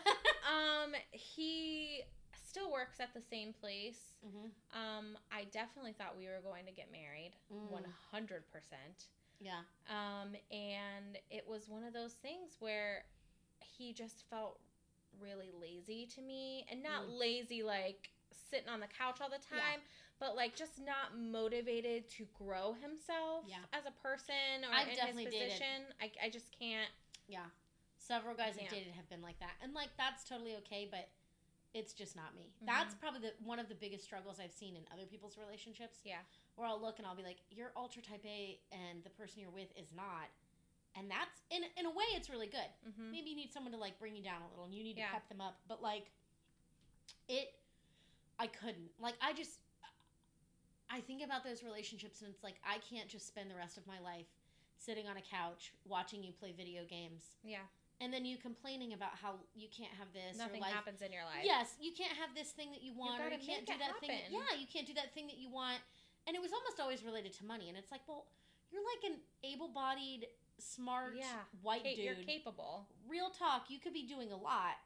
[0.48, 2.02] um, he
[2.50, 4.16] still works at the same place.
[4.24, 7.70] hmm Um, I definitely thought we were going to get married, Mm.
[7.70, 9.10] one hundred percent.
[9.40, 9.62] Yeah.
[9.90, 13.06] Um, and it was one of those things where
[13.60, 14.60] he just felt
[15.20, 17.20] really lazy to me, and not Mm.
[17.20, 19.60] lazy like sitting on the couch all the Yeah.
[19.60, 19.82] time,
[20.20, 23.58] but like just not motivated to grow himself Yeah.
[23.74, 25.94] as a person or I've in definitely his dated- position.
[26.02, 26.90] I, I just can't.
[27.28, 27.46] Yeah.
[27.98, 29.56] Several guys I've dated have been like that.
[29.62, 31.10] And like that's totally okay, but
[31.74, 32.54] it's just not me.
[32.64, 32.66] Mhm.
[32.68, 36.00] That's probably the one of the biggest struggles I've seen in other people's relationships.
[36.04, 36.22] Yeah.
[36.56, 39.52] Where I'll look and I'll be like, You're ultra type A and the person you're
[39.52, 40.30] with is not.
[40.96, 42.70] And that's in in a way it's really good.
[42.88, 43.12] Mm-hmm.
[43.12, 45.08] Maybe you need someone to like bring you down a little and you need Yeah.
[45.08, 45.60] to pep them up.
[45.68, 46.10] But like
[47.28, 47.57] it
[48.40, 48.92] I couldn't.
[49.00, 49.60] Like I just
[50.90, 53.86] I think about those relationships and it's like I can't just spend the rest of
[53.88, 54.28] my life
[54.78, 57.66] sitting on a couch watching you play video games Yeah.
[58.00, 61.12] and then you complaining about how you can't have this Nothing or like happens in
[61.12, 61.44] your life.
[61.44, 64.14] yes you can't have this thing that you want or you can't do that thing
[64.14, 65.82] that, yeah you can't do that thing that you want
[66.30, 68.30] and it was almost always related to money and it's like well
[68.72, 70.28] you're like an able-bodied
[70.62, 71.42] smart Yeah.
[71.66, 72.86] white dude You're capable.
[73.10, 74.78] real talk you could be doing a lot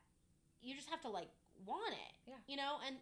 [0.63, 1.27] you just have to like
[1.67, 2.39] want it Yeah.
[2.47, 2.95] you know and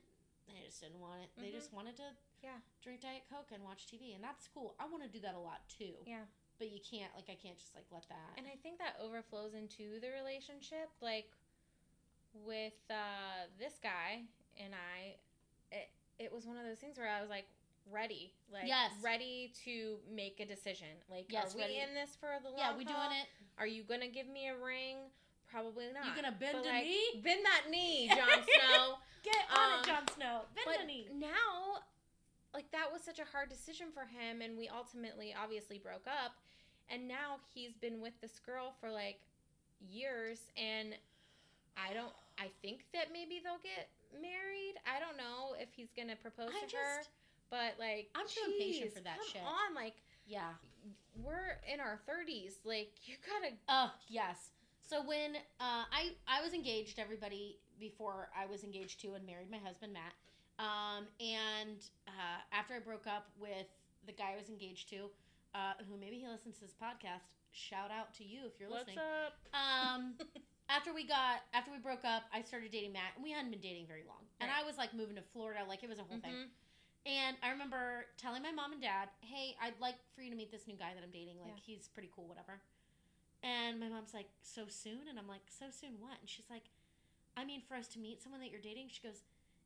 [0.55, 1.53] they just didn't want it they Mhm.
[1.53, 2.57] just wanted to Yeah.
[2.81, 5.39] drink diet coke and watch tv and that's cool i want to do that a
[5.39, 6.25] lot too Yeah.
[6.57, 9.53] but you can't like i can't just like let that And I think that overflows
[9.53, 10.89] into the relationship.
[11.01, 11.31] Like
[12.45, 14.21] with uh, this guy
[14.59, 15.15] and I,
[15.71, 15.89] it,
[16.19, 17.45] it was one of those things where I was like
[17.91, 18.91] ready, like Yes.
[19.01, 20.87] ready to make a decision.
[21.09, 21.79] Like, Yes, are we ready.
[21.79, 22.93] in this for the long yeah we haul?
[23.07, 23.27] doing it
[23.57, 24.97] Are you gonna give me a ring?
[25.49, 26.05] Probably not.
[26.05, 28.97] you gonna bend But, a like, knee Bend that knee, Jon Snow.
[29.23, 30.38] get on Um, it Jon Snow
[31.03, 31.81] bend but a knee now
[32.53, 36.33] like that was such a hard decision for him and we ultimately obviously broke up
[36.89, 39.19] and now he's been with this girl for like
[39.89, 40.95] years and
[41.77, 43.87] i don't i think that maybe they'll get
[44.21, 47.01] married i don't know if he's gonna propose I to her
[47.49, 49.41] but like I'm too impatient for that come shit.
[49.41, 49.95] on like
[50.25, 50.57] yeah
[51.23, 54.51] we're in our 30s like you gotta Oh yes.
[54.81, 59.51] So when uh, I I was engaged, everybody before I was engaged to and married
[59.51, 60.13] my husband Matt,
[60.59, 63.67] um, and uh, after I broke up with
[64.05, 65.09] the guy I was engaged to,
[65.55, 67.33] uh, who maybe he listens to this podcast.
[67.51, 68.99] Shout out to you if you're what's listening.
[69.01, 70.13] up Um,
[70.69, 73.63] after we got after we broke up, I started dating Matt, and we hadn't been
[73.63, 74.21] dating very long.
[74.39, 76.35] And I was like moving to Florida, like it was a whole thing.
[76.35, 76.47] Mhm.
[77.07, 80.51] And I remember telling my mom and dad, "Hey, I'd like for you to meet
[80.51, 81.39] this new guy that I'm dating.
[81.39, 81.63] Like, Yeah.
[81.65, 82.61] he's pretty cool, whatever."
[83.41, 86.69] And my mom's like, "So soon?" And I'm like, "So soon what?" And she's like,
[87.37, 89.23] "I mean, for us to meet someone that you're dating." She goes,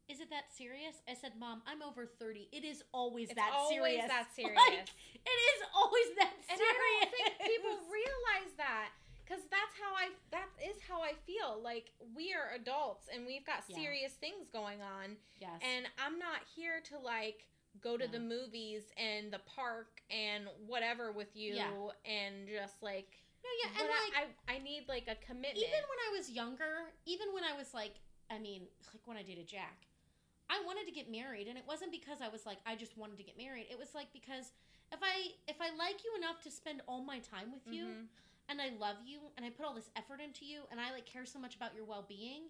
[0.10, 2.50] "Is it that serious?" I said, "Mom, I'm over 30.
[2.52, 4.04] It is always that serious.
[4.06, 4.08] it's that always serious.
[4.08, 4.90] that serious Like,
[5.26, 8.90] it is always that And serious." I don't think people realize that
[9.24, 11.60] because that's how I that is how I feel.
[11.64, 13.78] Like we are adults and we've got Yeah.
[13.78, 15.62] serious things going on, yes.
[15.62, 17.48] and I'm not here to like
[17.82, 18.12] go to No.
[18.12, 21.72] the movies and the park and whatever with you Yeah.
[22.06, 23.10] and just like.
[23.44, 25.58] no, yeah, and like I, I I need like a commitment.
[25.58, 27.96] even when I was younger, even when I was like,
[28.30, 29.88] I mean, like when I dated Jack,
[30.54, 33.18] I wanted to get married, and it wasn't because I was like, I just wanted
[33.18, 33.66] to get married.
[33.72, 34.54] It was like because
[34.92, 38.08] if I if I like you enough to spend all my time with you, Mhm.
[38.50, 41.08] and I love you, and I put all this effort into you, and I like
[41.08, 42.44] care so much about your well being,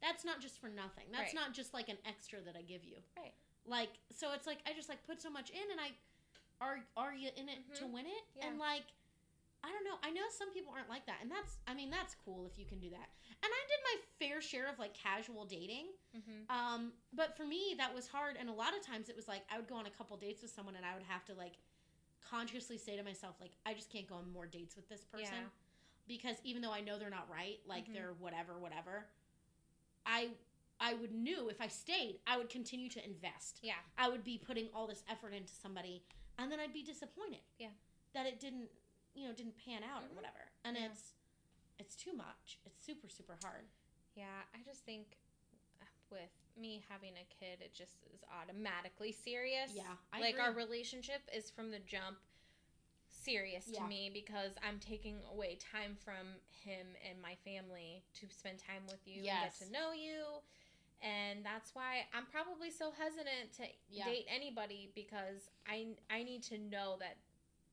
[0.00, 1.10] that's not just for nothing.
[1.10, 1.42] That's Right.
[1.42, 3.02] not just like an extra that I give you.
[3.16, 3.34] Right.
[3.66, 5.90] Like so, it's like I just like put so much in, and I
[6.60, 7.90] are are you in it to Mhm.
[7.90, 8.24] win it?
[8.36, 8.46] Yeah.
[8.46, 8.86] And like
[9.64, 9.98] I don't know.
[10.02, 12.66] I know some people aren't like that, and that's I mean that's cool if you
[12.66, 13.08] can do that.
[13.42, 15.88] And I did my fair share of like casual dating.
[16.14, 16.48] Mhm.
[16.50, 19.42] Um, but for me that was hard, and a lot of times it was like
[19.50, 21.58] I would go on a couple dates with someone, and I would have to like
[22.20, 25.34] consciously say to myself like I just can't go on more dates with this person
[25.34, 25.48] Yeah.
[26.06, 27.92] because even though I know they're not right, like Mhm.
[27.94, 29.08] they're whatever, whatever,
[30.06, 30.36] I
[30.80, 33.60] I would knew if I stayed, I would continue to invest.
[33.62, 33.78] Yeah.
[33.96, 36.04] I would be putting all this effort into somebody,
[36.36, 37.42] and then I'd be disappointed.
[37.58, 37.72] Yeah.
[38.12, 38.70] that it didn't,
[39.14, 40.10] you know, didn't pan out Mhm.
[40.12, 40.86] or whatever, and Yeah.
[40.92, 41.14] it's
[41.78, 42.60] it's too much.
[42.64, 43.68] It's super super hard.
[44.14, 45.18] Yeah, I just think
[46.14, 49.72] with me having a kid, it just is automatically serious.
[49.74, 50.44] Yeah, I like agree.
[50.46, 52.16] our relationship is from the jump
[53.08, 53.80] serious Yeah.
[53.82, 58.86] to me because I'm taking away time from him and my family to spend time
[58.86, 59.42] with you Yes.
[59.42, 60.42] and get to know you.
[61.02, 64.04] And that's why I'm probably so hesitant to Yeah.
[64.06, 67.18] date anybody because I I need to know that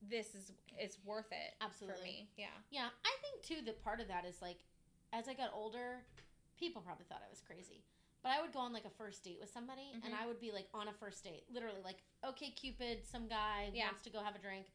[0.01, 1.99] this is is worth it Absolutely.
[1.99, 2.29] for me.
[2.35, 2.57] Yeah.
[2.71, 4.65] Yeah, I think too that part of that is like,
[5.13, 6.03] as I got older,
[6.57, 7.83] people probably thought I was crazy.
[8.23, 10.13] But I would go on like a first date with somebody, and Mhm.
[10.21, 13.87] I would be like on a first date, literally like, OK Cupid, some guy Yeah.
[13.87, 14.67] wants to go have a drink.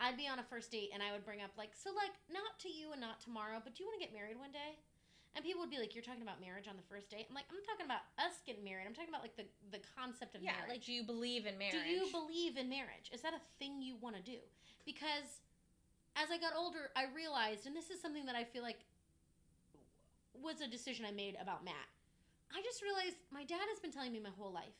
[0.00, 2.58] I'd be on a first date, and I would bring up like, so like, not
[2.60, 4.78] to you and not tomorrow, but do you want to get married one day?
[5.34, 7.44] And people would be like, "You're talking about marriage on the first date." I'm like,
[7.50, 8.86] "I'm talking about us getting married.
[8.86, 11.58] I'm talking about like the the concept of Yeah, marriage." like do you believe in
[11.58, 11.74] marriage?
[11.84, 13.10] Do you believe in marriage?
[13.12, 14.40] Is that a thing you want to do?
[14.86, 15.42] Because
[16.14, 18.86] as I got older, I realized, and this is something that I feel like
[20.32, 21.88] was a decision I made about Matt.
[22.54, 24.74] I just realized my dad has been telling me my whole life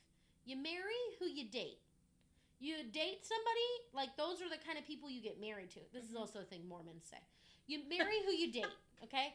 [0.45, 1.79] you marry who you date.
[2.61, 5.81] You date somebody, like those are the kind of people you get married to.
[5.93, 6.21] This is Mhm.
[6.21, 7.19] also a thing Mormons say.
[7.67, 8.64] You marry who you date,
[9.05, 9.35] okay?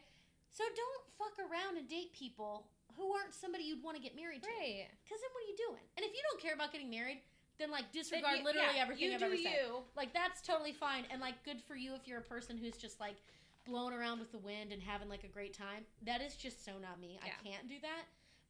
[0.52, 2.66] So don't fuck around and date people
[2.96, 4.48] who aren't somebody you'd want to get married to.
[4.48, 4.88] Right.
[5.04, 5.82] Because then what are you doing?
[5.96, 7.20] And if you don't care about getting married,
[7.58, 9.52] then like disregard you- literally yeah, everything I've ever said.
[9.52, 9.84] you.
[9.94, 11.04] Like that's totally fine.
[11.10, 13.16] And like good for you if you're a person who's just like
[13.64, 15.86] blowing around with the wind and having like a great time.
[16.02, 17.18] That is just so not me.
[17.24, 17.32] Yeah.
[17.38, 18.04] I can't do that.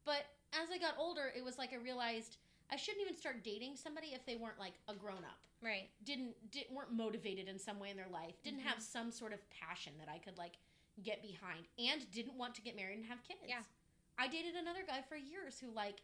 [0.04, 2.36] But as I got older, it was like I realized
[2.70, 5.40] I shouldn't even start dating somebody if they weren't like a grown up.
[5.62, 5.88] Right.
[6.04, 8.42] Didn't, didn't weren't motivated in some way in their life.
[8.42, 8.64] Didn't Mhm.
[8.64, 10.56] have some sort of passion that I could like
[11.02, 13.40] get behind and didn't want to get married and have kids.
[13.46, 13.62] Yeah.
[14.18, 16.02] I dated another guy for years who like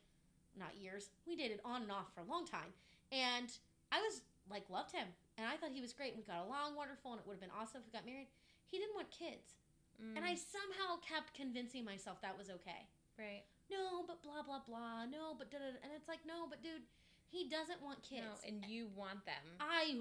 [0.57, 1.11] not years.
[1.26, 2.72] We dated on and off for a long time.
[3.12, 3.51] And
[3.92, 6.16] I was like loved him and I thought he was great.
[6.16, 8.28] We got along wonderful and it would have been awesome if we got married.
[8.66, 9.57] He didn't want kids.
[10.01, 12.86] And I Mm, somehow kept convincing myself that was okay.
[13.18, 13.42] right.
[13.70, 15.04] No, but blah blah blah.
[15.04, 16.82] No, but da, da, and it's like no, but dude,
[17.30, 18.24] he doesn't want kids.
[18.24, 19.44] No, and you want them.
[19.60, 20.00] I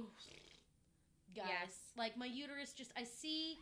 [1.36, 1.72] guys, Yes.
[1.98, 3.58] like my uterus just I see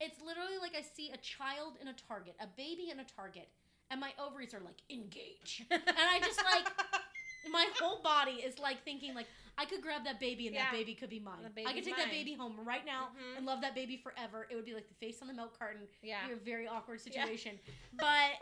[0.00, 3.48] it's literally like I see a child in a target, a baby in a target,
[3.90, 5.64] and my ovaries are like engage.
[5.70, 6.66] and I just like
[7.50, 9.26] my whole body is like thinking like
[9.58, 10.64] I could grab that baby and Yeah.
[10.64, 11.50] that baby could be mine.
[11.66, 13.38] I could take that baby home right now Mhm.
[13.38, 14.46] and love that baby forever.
[14.50, 15.88] It would be like the face on the milk carton.
[16.02, 16.26] yeah.
[16.26, 17.24] Be a very awkward Yeah.
[17.24, 17.58] situation.
[17.94, 18.32] But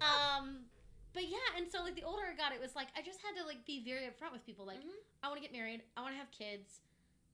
[0.00, 0.64] um
[1.14, 3.32] but yeah, and so like the older I got, it was like I just had
[3.40, 4.66] to like be very upfront with people.
[4.66, 4.92] Like Mhm.
[5.22, 5.82] I want to get married.
[5.96, 6.80] I want to have kids.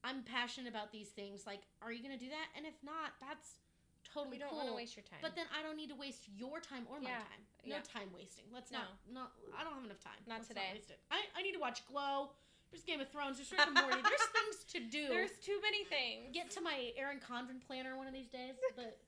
[0.04, 1.46] I'm passionate about these things.
[1.46, 2.46] Like, are you gonna do that?
[2.56, 3.58] And if not, that's
[4.06, 4.58] totally you don't cool.
[4.58, 5.18] want to waste your time.
[5.22, 7.42] But then I don't need to waste your time or my time.
[7.66, 7.82] No Yeah.
[7.86, 8.44] time wasting.
[8.52, 8.78] Let's No.
[9.10, 9.30] not.
[9.30, 9.32] Not.
[9.56, 10.18] I don't have enough time.
[10.26, 10.66] Not Let's today.
[10.68, 11.00] Not waste it.
[11.10, 12.30] I, I need to watch Glow.
[12.70, 13.36] There's Game of Thrones.
[13.36, 14.00] There's Rick and Morty.
[14.02, 15.08] There's things to do.
[15.08, 16.32] there's too many things.
[16.34, 18.54] Get to my Erin Condren planner one of these days.
[18.74, 18.98] But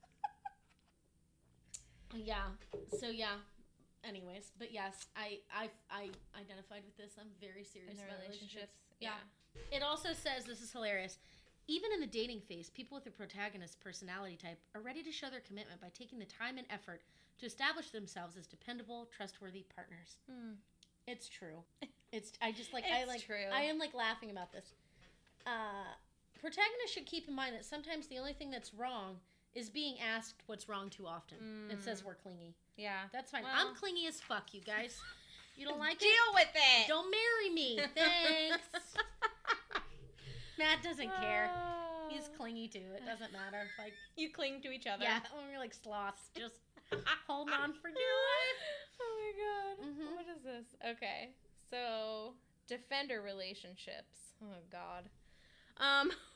[2.17, 2.55] yeah.
[2.99, 3.37] So yeah.
[4.07, 7.13] Anyways, but yes, I I I identified with this.
[7.19, 8.77] I'm very serious about relationships.
[9.01, 9.21] Yeah.
[9.71, 11.19] It also says this is hilarious.
[11.67, 15.31] Even in the dating phase, people with a protagonist personality type are ready to show
[15.31, 17.01] their commitment by taking the time and effort
[17.39, 20.19] to establish themselves as dependable, trustworthy partners.
[20.31, 20.53] Hmm.
[21.07, 21.65] It's true.
[22.13, 23.49] It's I just like I like true.
[23.53, 24.73] I am like laughing about this.
[25.47, 25.91] Uh
[26.39, 29.17] protagonists should keep in mind that sometimes the only thing that's wrong
[29.55, 31.39] is being asked what's wrong too often.
[31.71, 32.55] It says we're clingy.
[32.77, 33.03] Yeah.
[33.13, 33.43] That's fine.
[33.45, 34.99] Well- I'm clingy as fuck, you guys.
[35.57, 36.13] You don't like Deal it?
[36.13, 36.89] Deal with it.
[36.89, 37.79] Don't marry me.
[37.95, 38.65] Thanks.
[40.59, 41.51] Matt doesn't care.
[41.55, 42.09] Oh.
[42.11, 42.83] He's clingy too.
[42.97, 43.67] It doesn't matter.
[43.79, 45.05] Like, You cling to each other.
[45.05, 45.21] yeah,
[45.53, 46.31] we're like sloths.
[46.37, 46.57] Just
[47.27, 48.61] hold on for dear life.
[49.01, 49.89] Oh my god.
[49.89, 50.17] Mhm.
[50.17, 50.77] What is this?
[50.97, 51.31] Okay.
[51.71, 52.35] So,
[52.69, 54.35] defender relationships.
[54.43, 55.09] Oh god.
[55.79, 56.11] Um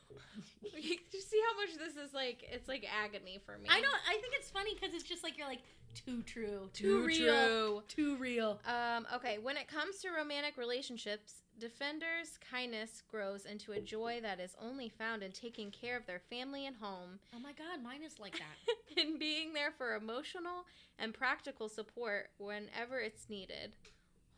[0.61, 0.71] you
[1.21, 3.69] see how much this is like it's like agony for me.
[3.69, 4.01] I don't.
[4.07, 5.61] I think it's funny because it's just like you're like
[6.05, 8.59] too true, Too real, too real.
[8.65, 14.39] Um, okay, when it comes to romantic relationships, defenders' kindness grows into a joy that
[14.39, 18.03] is only found in taking care of their family and home Oh my god, mine
[18.03, 18.97] is like that.
[19.01, 20.65] and being there for emotional
[20.97, 23.73] and practical support whenever it's needed.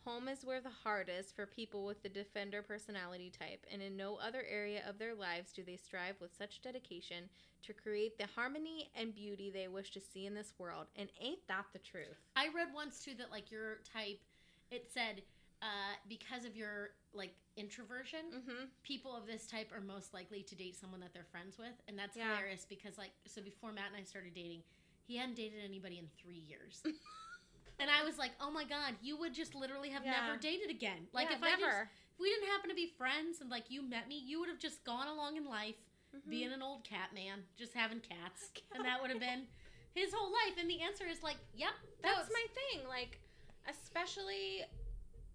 [0.05, 3.95] Home is where the heart is for people with the defender personality type, and in
[3.95, 7.29] no other area of their lives do they strive with such dedication
[7.63, 10.87] to create the harmony and beauty they wish to see in this world.
[10.95, 12.17] And ain't that the truth?
[12.35, 14.19] I read once too that like your type,
[14.71, 15.21] it said
[15.61, 18.65] uh, because of your like introversion, Mm-hmm.
[18.83, 21.99] people of this type are most likely to date someone that they're friends with, and
[21.99, 22.29] that's Yeah.
[22.29, 24.63] hilarious because like so before Matt and I started dating,
[25.05, 26.81] he hadn't dated anybody in three years.
[27.82, 30.21] And I was like, "Oh my god, you would just literally have Yeah.
[30.21, 31.07] never dated again.
[31.13, 31.63] Like Yeah, if I just
[32.13, 34.59] if we didn't happen to be friends and like you met me, you would have
[34.59, 35.75] just gone along in life
[36.13, 36.29] Mhm.
[36.29, 39.47] being an old cat man, just having cats, and that would have been
[39.95, 40.57] his whole life.
[40.59, 42.88] And the answer is like, yep, That's no, my thing.
[42.88, 43.19] Like,
[43.67, 44.63] especially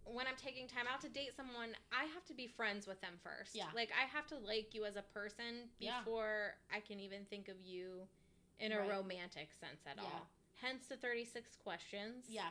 [0.05, 3.19] when I'm taking time out to date someone, I have to be friends with them
[3.25, 3.55] first.
[3.57, 3.71] Yeah.
[3.75, 5.99] Like, I have to like you as a person Yeah.
[5.99, 8.07] before I can even think of you
[8.61, 8.91] in a Right.
[8.91, 10.05] romantic sense at Yeah.
[10.05, 10.31] all.
[10.61, 12.27] Hence the 36 questions.
[12.29, 12.51] yeah.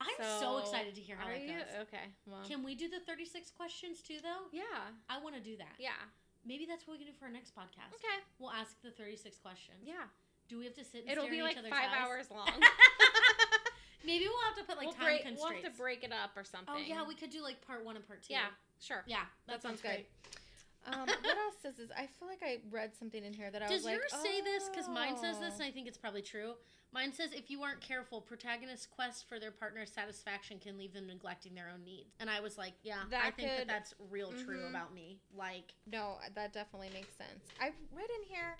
[0.00, 1.58] I'm so, So, excited to hear how that you?
[1.58, 1.74] goes.
[1.90, 2.06] Okay.
[2.24, 2.46] Well.
[2.46, 4.46] Can we do the 36 questions too, though?
[4.52, 4.94] yeah.
[5.10, 5.74] I want to do that.
[5.78, 5.98] Yeah.
[6.46, 7.90] Maybe that's what we can do for our next podcast.
[7.98, 8.22] Okay.
[8.38, 9.82] We'll ask the 36 questions.
[9.82, 10.06] Yeah.
[10.48, 11.98] Do we have to sit and It'll stare be like five eyes?
[11.98, 12.46] hours long.
[14.06, 16.30] Maybe we'll have to put like we'll, time break, we'll have to break it up
[16.36, 16.72] or something.
[16.72, 18.32] oh, yeah, we could do like part one and part two.
[18.32, 18.54] Yeah.
[18.80, 19.02] Sure.
[19.06, 20.06] Yeah, That sounds good.
[20.06, 20.08] great.
[20.92, 21.90] Um, what else does this?
[21.96, 24.22] I feel like I read something in here that I Does was like, Does yours
[24.22, 24.68] say this?
[24.68, 25.60] Because mine says this, oh.
[25.60, 26.54] and I think it's probably true.
[26.92, 31.06] Mine says if you aren't careful, protagonists' quest for their partner's satisfaction can leave them
[31.06, 32.14] neglecting their own needs.
[32.18, 34.70] And I was like, yeah, I That think that that's real true Mhm.
[34.70, 35.20] about me.
[35.36, 37.44] Like, No, that definitely makes sense.
[37.60, 38.56] I read in here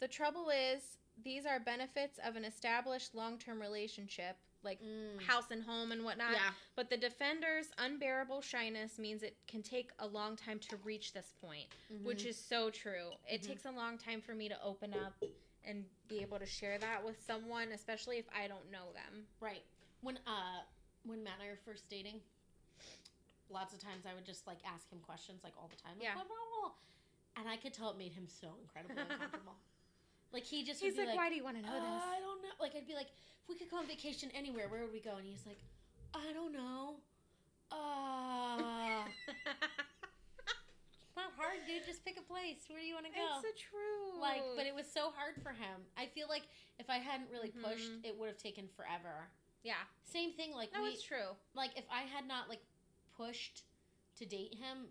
[0.00, 5.50] the trouble is these are benefits of an established long term relationship, like mm, house
[5.50, 6.32] and home and whatnot.
[6.32, 11.12] yeah, But the defender's unbearable shyness means it can take a long time to reach
[11.12, 11.66] this point,
[12.02, 12.26] which Mhm.
[12.28, 13.10] is so true.
[13.28, 13.46] It Mhm.
[13.46, 15.14] takes a long time for me to open up
[15.64, 19.26] and be able to share that with someone, especially if I don't know them.
[19.40, 19.64] right.
[20.00, 20.62] When uh,
[21.04, 22.20] when Matt and I were first dating,
[23.48, 25.94] lots of times I would just like ask him questions like all the time.
[25.98, 26.14] Like, Yeah.
[26.14, 26.72] blah, blah, blah.
[27.36, 29.56] and I could tell it made him so incredibly uncomfortable.
[30.32, 32.42] Like he just He's like, like, why do you want to know "Uh, I don't
[32.42, 32.54] know.
[32.60, 33.08] Like I'd be like,
[33.42, 35.16] if we could go on vacation anywhere, where would we go?
[35.16, 35.58] And he's like,
[36.14, 36.96] I don't know.
[37.70, 41.84] Uh, it's not hard, dude.
[41.86, 42.64] just pick a place.
[42.68, 43.40] Where do you want to go?
[43.40, 44.20] It's the truth.
[44.20, 45.80] like, but it was so hard for him.
[45.96, 46.42] I feel like
[46.78, 48.04] if I hadn't really pushed, Mhm.
[48.04, 49.28] it would have taken forever.
[49.62, 50.52] yeah, Same thing.
[50.52, 51.36] Like no, we, it's true.
[51.54, 52.60] like if I had not like
[53.16, 53.62] pushed
[54.16, 54.88] to date him,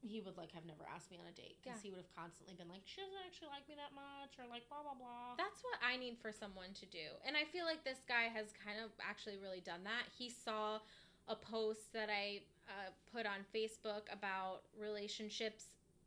[0.00, 1.84] he would like have never asked me on a date because Yeah.
[1.84, 4.68] he would have constantly been like, she doesn't actually like me that much, or like
[4.68, 5.36] blah blah blah.
[5.36, 7.16] That's what I need for someone to do.
[7.26, 10.08] And I feel like this guy has kind of actually really done that.
[10.16, 10.80] He saw
[11.28, 15.66] a post that I uh, put on Facebook about relationships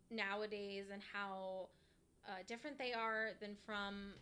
[0.10, 1.70] nowadays and how
[2.28, 4.14] uh, different they are than from,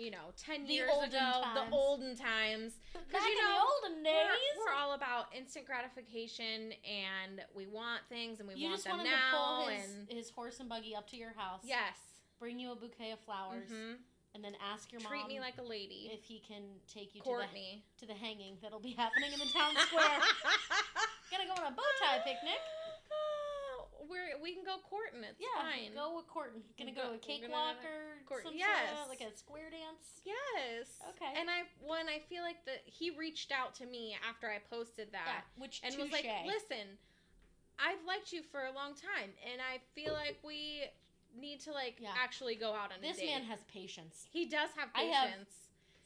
[0.00, 1.54] you know, 10 The years ago, times.
[1.70, 2.72] the olden times.
[3.12, 3.60] Back you in know, the
[3.92, 8.68] olden days, We're, we're all about instant gratification and we want things and we you
[8.68, 9.36] want just them want him to now.
[9.36, 11.94] pull his, and his horse and buggy up to your house, yes.
[12.40, 13.96] bring you a bouquet of flowers, Mhm.
[14.34, 16.08] and then ask your Treat mom me like a lady.
[16.12, 17.84] if he can take you Court to me.
[18.00, 20.20] the to the hanging that'll be happening in the town square.
[21.30, 22.58] Gonna go on a bow tie picnic.
[24.10, 25.22] We're we can go courting.
[25.22, 25.94] It's Yeah, fine.
[25.94, 26.66] go with Courtney.
[26.76, 28.90] Gonna Go- go a cakewalk or court- some yes.
[28.90, 30.20] sort of like a square dance.
[30.26, 30.98] Yes.
[31.14, 31.30] Okay.
[31.38, 35.12] And I when I feel like that he reached out to me after I posted
[35.12, 36.02] that Yeah, which and touche.
[36.02, 36.98] was like, "Listen,
[37.78, 40.84] I've liked you for a long time, and I feel like we
[41.38, 42.12] need to like Yeah.
[42.18, 44.26] actually go out on this a date." man has patience.
[44.32, 45.54] he does have I have- patience.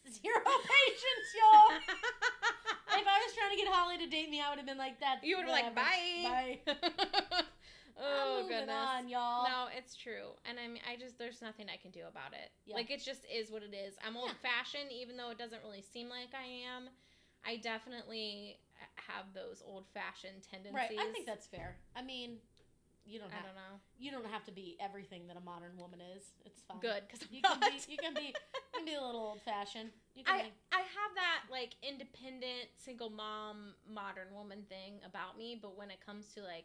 [0.07, 1.71] Zero patience, y'all.
[3.01, 5.01] if I was trying to get Holly to date me, I would have been like
[5.01, 5.25] that.
[5.25, 7.43] you would be like, "Bye." Bye.
[8.01, 8.75] oh I'm goodness.
[8.77, 9.45] on, y'all.
[9.45, 10.35] No, it's true.
[10.49, 12.51] And I mean, I just, there's nothing I can do about it.
[12.67, 12.75] Yeah.
[12.77, 13.95] Like, it just is what it is.
[14.05, 14.21] I'm Yeah.
[14.23, 16.89] old fashioned, even though it doesn't really seem like I am.
[17.47, 18.59] I definitely
[18.97, 20.75] have those old fashioned tendencies.
[20.75, 21.77] Right, I think that's fair.
[21.95, 22.39] I mean,
[23.05, 23.77] you don't I have don't know.
[23.99, 26.25] you don't have to be everything that a modern woman is.
[26.47, 26.81] It's fine.
[26.81, 29.91] Good, because You can be you can be you can be a little old fashioned.
[30.15, 35.37] You can I, be I have that, like, independent, single mom, modern woman thing about
[35.37, 36.65] me, but when it comes to, like,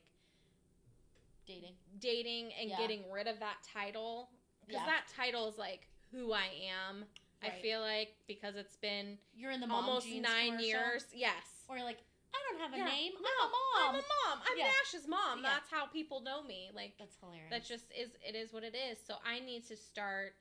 [1.49, 1.75] dating.
[1.99, 2.77] dating and Yeah.
[2.77, 4.29] getting rid of that title,
[4.65, 4.85] because Yeah.
[4.85, 7.07] that title is, like, who I am.
[7.41, 11.05] I feel like because it's been You're in the mom almost jeans nine commercial, years.
[11.13, 11.63] Yes.
[11.69, 11.97] Or like,
[12.33, 12.85] I don't have a Yeah.
[12.85, 13.13] name.
[13.13, 13.89] No, I'm a mom.
[13.89, 14.41] I'm a mom.
[14.45, 14.67] I'm Yeah.
[14.67, 15.41] Nash's mom.
[15.41, 15.49] Yeah.
[15.53, 16.69] That's how people know me.
[16.73, 17.49] Like That's hilarious.
[17.49, 18.97] that just is it is what it is.
[19.01, 20.35] So I need to start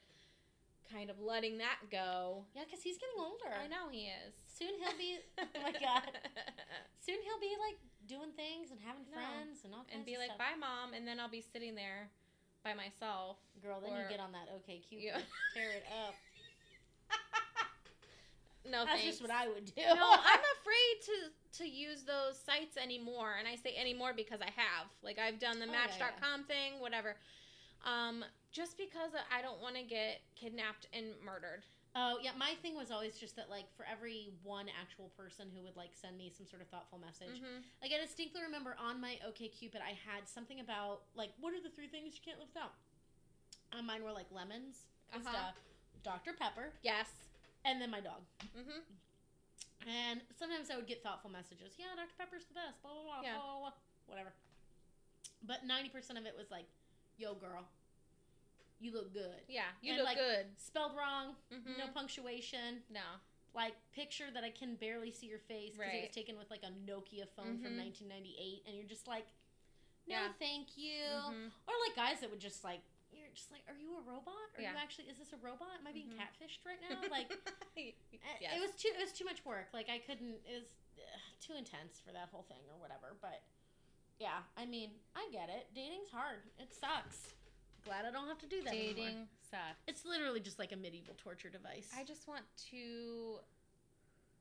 [0.90, 2.44] kind of letting that go.
[2.54, 3.54] yeah, because he's getting older.
[3.54, 4.34] I know he is.
[4.48, 5.18] Soon he'll be.
[5.38, 6.18] oh my god.
[6.98, 7.78] Soon he'll be like
[8.08, 9.20] doing things and having No.
[9.20, 10.38] friends and all kinds and be of like, stuff.
[10.38, 12.08] "Bye, mom," and then I'll be sitting there
[12.64, 13.36] by myself.
[13.62, 15.20] Girl, then or- you get on that OK Cupid, Yeah.
[15.54, 16.14] tear it up.
[18.68, 19.18] No, That's thanks.
[19.18, 19.80] just what I would do.
[19.80, 24.50] no, I'm afraid to to use those sites anymore, and I say anymore because I
[24.56, 24.88] have.
[25.02, 27.16] Like I've done the Oh, yeah, Match.com thing, whatever.
[27.86, 31.62] Um, just because I don't want to get kidnapped and murdered.
[31.98, 35.62] Oh yeah, my thing was always just that like for every one actual person who
[35.64, 37.64] would like send me some sort of thoughtful message, Mhm.
[37.82, 41.60] like I distinctly remember on my OK Cupid I had something about like what are
[41.60, 42.74] the three things you can't live without.
[43.72, 45.32] On mine were like lemons, and Uh-huh.
[45.34, 45.56] stuff,
[46.04, 47.10] Dr Pepper, Yes.
[47.64, 48.22] and then my dog.
[48.54, 48.80] hmm
[49.86, 51.74] And sometimes I would get thoughtful messages.
[51.78, 52.80] Yeah, Dr Pepper's the best.
[52.82, 53.22] Blah blah blah.
[53.22, 53.38] Yeah.
[53.38, 53.72] Blah, blah, blah,
[54.06, 54.32] whatever.
[55.42, 56.66] But ninety percent of it was like,
[57.16, 57.66] "Yo, girl,
[58.80, 60.46] you look good." Yeah, you And, look like, good.
[60.58, 62.82] Spelled wrong, hmm no punctuation.
[62.90, 63.00] No.
[63.54, 66.62] like picture that I can barely see your face because it was taken with like
[66.62, 67.78] a Nokia phone from Mhm.
[67.90, 69.26] 1998, and you're just like,
[70.06, 70.32] no, Yeah.
[70.38, 71.02] thank you.
[71.02, 71.50] Mhm.
[71.66, 74.36] Or like guys that would just like, you're just like, are you a robot?
[74.54, 74.72] Are Yeah.
[74.72, 75.08] you actually?
[75.08, 75.74] Is this a robot?
[75.80, 76.18] Am I being Mhm.
[76.20, 77.00] catfished right now?
[77.08, 77.30] Like,
[77.76, 77.92] eh,
[78.40, 78.56] Yes.
[78.56, 79.72] it was too it was too much work.
[79.72, 80.44] Like I couldn't.
[80.46, 83.16] It was ugh, too intense for that whole thing or whatever.
[83.20, 83.42] But
[84.20, 85.72] yeah, I mean, I get it.
[85.74, 86.42] Dating's hard.
[86.58, 87.34] It sucks.
[87.84, 88.94] Glad I don't have to do that anymore.
[88.94, 89.82] dating sucks.
[89.86, 91.88] It's literally just like a medieval torture device.
[91.96, 93.38] I just want to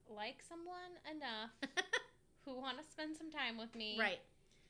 [0.09, 1.51] like someone enough
[2.45, 4.19] who want to spend some time with me, right.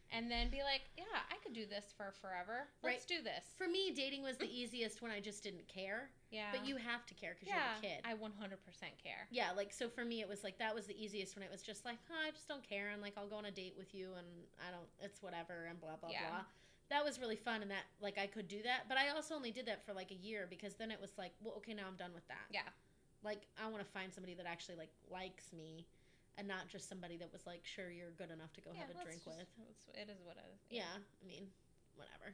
[0.09, 2.69] And then be like, yeah, I could do this for forever.
[2.81, 3.43] Let's do this.
[3.57, 6.09] For me, dating was the easiest when I just didn't care.
[6.31, 8.05] Yeah, But you have to care because yeah, you're a kid.
[8.05, 8.23] I 100%
[9.03, 9.27] care.
[9.31, 11.61] yeah, like so for me, it was like that was the easiest when it was
[11.61, 13.93] just like, huh, I just don't care, and like I'll go on a date with
[13.93, 14.27] you, and
[14.65, 16.29] I don't, it's whatever, and blah blah Yeah.
[16.29, 16.41] blah.
[16.89, 19.51] That was really fun, and that like I could do that, but I also only
[19.51, 21.97] did that for like a year because then it was like, well, okay, now I'm
[21.97, 22.47] done with that.
[22.51, 22.61] Yeah.
[23.23, 25.85] Like I want to find somebody that actually like likes me,
[26.37, 28.93] and not just somebody that was like, sure, you're good enough to go have a
[29.03, 29.47] drink just- with.
[29.67, 29.85] it's-
[30.23, 30.59] what it is.
[30.69, 31.47] Yeah, I mean,
[31.95, 32.33] whatever.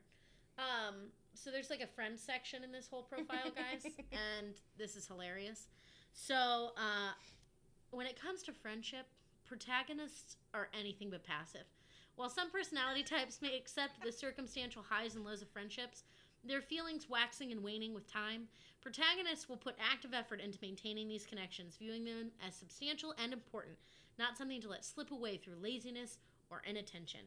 [0.57, 5.07] Um, so there's like a friend section in this whole profile, guys, and this is
[5.07, 5.67] hilarious.
[6.13, 7.13] So, uh,
[7.89, 9.07] when it comes to friendship,
[9.45, 11.65] protagonists are anything but passive.
[12.15, 16.03] While some personality types may accept the circumstantial highs and lows of friendships,
[16.43, 18.47] their feelings waxing and waning with time,
[18.81, 23.77] protagonists will put active effort into maintaining these connections, viewing them as substantial and important,
[24.19, 26.17] not something to let slip away through laziness
[26.49, 27.21] or inattention.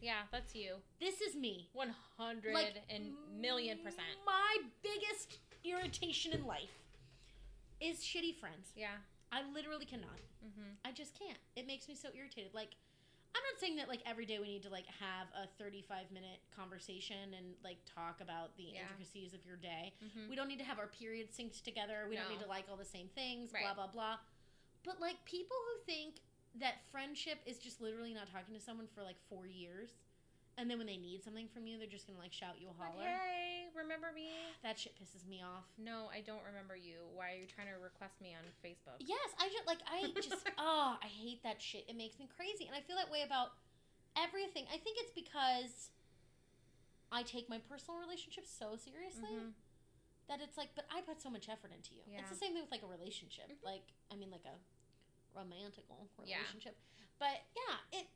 [0.00, 0.74] Yeah, that's you.
[1.00, 1.68] This is me.
[1.72, 4.06] One hundred Like and million percent.
[4.26, 6.84] My biggest irritation in life
[7.80, 8.72] is shitty friends.
[8.76, 8.98] Yeah.
[9.32, 10.20] I literally cannot.
[10.44, 10.70] Mm-hmm.
[10.84, 11.38] I just can't.
[11.56, 12.54] It makes me so irritated.
[12.54, 12.76] Like,
[13.34, 16.40] I'm not saying that like every day we need to like have a 35 minute
[16.54, 18.82] conversation and like talk about the Yeah.
[18.82, 19.92] intricacies of your day.
[20.04, 20.30] Mm-hmm.
[20.30, 22.06] We don't need to have our periods synced together.
[22.08, 23.52] We don't need to like all the same things.
[23.52, 23.62] Right.
[23.64, 24.16] Blah blah blah.
[24.84, 26.20] But like people who think
[26.60, 29.90] that friendship is just literally not talking to someone for like four years,
[30.58, 32.74] and then when they need something from you, they're just gonna like shout you a
[32.76, 33.06] holler.
[33.06, 34.28] hey, remember me?
[34.66, 35.70] That shit pisses me off.
[35.78, 37.06] No, I don't remember you.
[37.14, 38.98] Why are you trying to request me on Facebook?
[38.98, 41.86] Yes, I just like I just oh I hate that shit.
[41.88, 43.54] It makes me crazy, and I feel that way about
[44.18, 44.66] everything.
[44.66, 45.94] I think it's because
[47.14, 49.54] I take my personal relationships so seriously Mhm.
[50.28, 52.02] that it's like, but I put so much effort into you.
[52.18, 53.48] It's the same thing with like a relationship.
[53.48, 53.62] Mhm.
[53.64, 54.58] Like I mean, like a
[55.38, 56.42] romantical Yeah.
[56.42, 56.76] relationship.
[57.22, 58.06] But yeah, it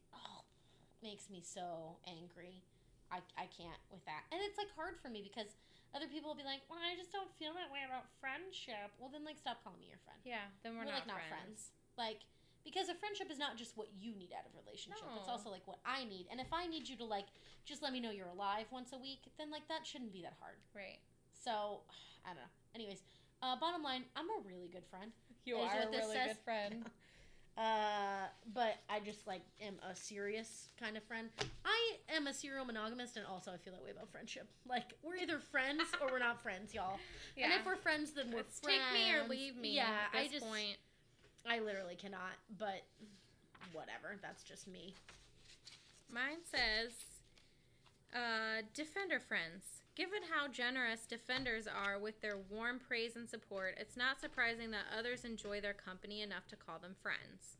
[1.02, 2.62] makes me so angry.
[3.10, 5.54] I I can't with that, and it's like hard for me because.
[5.92, 9.12] Other people will be like, "Well, I just don't feel that way about friendship." Well,
[9.12, 11.68] then like stop calling me your friend Yeah, then we're, we're, not, like not friends.
[11.68, 12.00] friends.
[12.00, 12.24] Like
[12.64, 15.02] because a friendship is not just what you need out of a relationship.
[15.18, 16.26] It's also like what I need.
[16.30, 17.26] And if I need you to like
[17.64, 20.34] just let me know you're alive once a week, then like that shouldn't be that
[20.40, 20.56] hard.
[20.74, 20.98] Right.
[21.34, 21.82] So
[22.26, 22.52] I don't know.
[22.74, 23.02] Anyways,
[23.42, 25.10] uh, bottom line, I'm a really good friend.
[25.44, 26.38] You are a really says?
[26.38, 26.86] good friend.
[27.56, 31.28] Uh, but I just like am a serious kind of friend.
[31.66, 34.48] I am a serial monogamist, and also I feel that way about friendship.
[34.66, 36.98] Like we're either friends or we're not friends, y'all.
[37.36, 37.44] yeah.
[37.44, 38.80] And if we're friends, then we're It's friends.
[38.92, 39.74] take me or leave me.
[39.74, 40.76] Yeah, at I just point.
[41.46, 42.82] I literally cannot, but
[43.72, 44.16] whatever.
[44.22, 44.94] That's just me.
[46.10, 46.92] Mine says,
[48.14, 49.64] uh, Defender friends.
[49.94, 54.86] Given how generous defenders are with their warm praise and support, it's not surprising that
[54.96, 57.56] others enjoy their company enough to call them friends.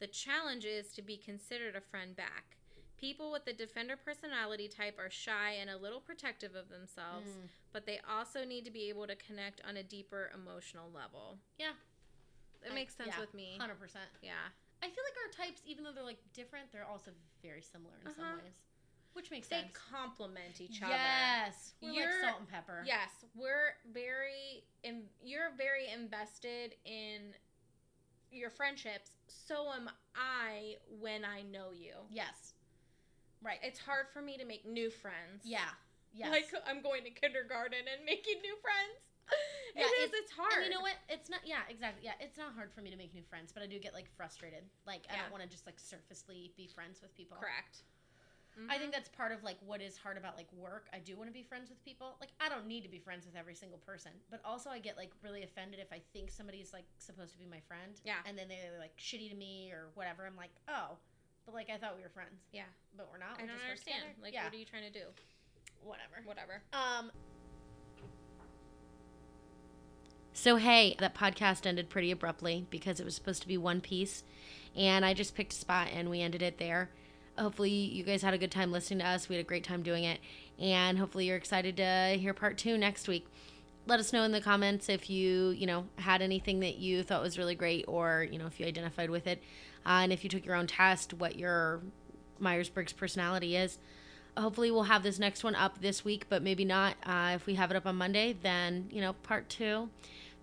[0.00, 2.56] The challenge is to be considered a friend back.
[2.98, 7.48] People with the defender personality type are shy and a little protective of themselves, Mm.
[7.72, 11.38] but they also need to be able to connect on a deeper emotional level.
[11.58, 11.74] Yeah.
[12.64, 13.58] It I- makes sense yeah, with me.
[13.58, 14.10] Hundred percent.
[14.22, 14.48] Yeah.
[14.82, 17.12] I feel like our types, even though they're like different, they're also
[17.42, 18.36] very similar in some Uh-huh.
[18.42, 18.54] ways,
[19.16, 19.68] which makes They sense.
[19.72, 20.92] They complement each other.
[20.92, 22.82] Yes, we're You're- like salt and pepper.
[22.86, 27.34] Yes, we're very in, you're very invested in
[28.30, 29.10] your friendships.
[29.26, 31.94] So am I when I know you.
[32.10, 32.52] Yes.
[33.42, 33.58] Right.
[33.62, 35.42] It's hard for me to make new friends.
[35.44, 35.70] yeah.
[36.14, 36.30] Yes.
[36.32, 39.04] Like I'm going to kindergarten and making new friends.
[39.76, 40.08] Yeah, it is.
[40.08, 40.64] it's- It's hard.
[40.64, 40.94] you know what?
[41.10, 41.40] It's not.
[41.44, 42.00] Yeah, exactly.
[42.04, 44.08] Yeah, it's not hard for me to make new friends, but I do get like
[44.16, 44.64] frustrated.
[44.86, 47.36] Like I don't want to just like surfacely be friends with people.
[47.36, 47.82] Correct.
[48.70, 50.86] I think that's part of like what is hard about like work.
[50.94, 52.16] I do want to be friends with people.
[52.20, 54.96] Like I don't need to be friends with every single person, but also I get
[54.96, 58.00] like really offended if I think somebody's like supposed to be my friend.
[58.04, 58.24] Yeah.
[58.24, 60.24] And then they're like shitty to me or whatever.
[60.26, 60.96] I'm like, oh,
[61.44, 62.48] but like I thought we were friends.
[62.52, 62.68] Yeah.
[62.96, 63.38] But we're not.
[63.38, 64.16] I We don't understand.
[64.22, 64.44] Like, yeah.
[64.44, 65.04] what are you trying to do?
[65.86, 66.22] whatever.
[66.24, 66.62] Whatever.
[66.72, 67.10] Um.
[70.32, 74.22] So hey, that podcast ended pretty abruptly because it was supposed to be one piece,
[74.76, 76.90] and I just picked a spot and we ended it there.
[77.38, 79.28] Hopefully, you guys had a good time listening to us.
[79.28, 80.20] We had a great time doing it,
[80.58, 83.26] and hopefully, you're excited to hear part two next week.
[83.86, 87.22] Let us know in the comments if you, you know, had anything that you thought
[87.22, 89.42] was really great, or you know, if you identified with it,
[89.84, 91.82] uh, and if you took your own test, what your
[92.38, 93.78] Myers Briggs personality is.
[94.36, 97.54] Hopefully we'll have this next one up this week but maybe not uh, if we
[97.54, 99.88] have it up on monday then you know part two.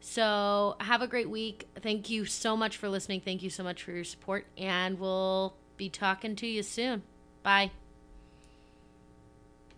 [0.05, 1.69] So have a great week.
[1.81, 3.21] Thank you so much for listening.
[3.21, 4.45] Thank you so much for your support.
[4.57, 5.53] And we'll
[5.83, 7.03] be talking to you soon.
[7.43, 7.71] Bye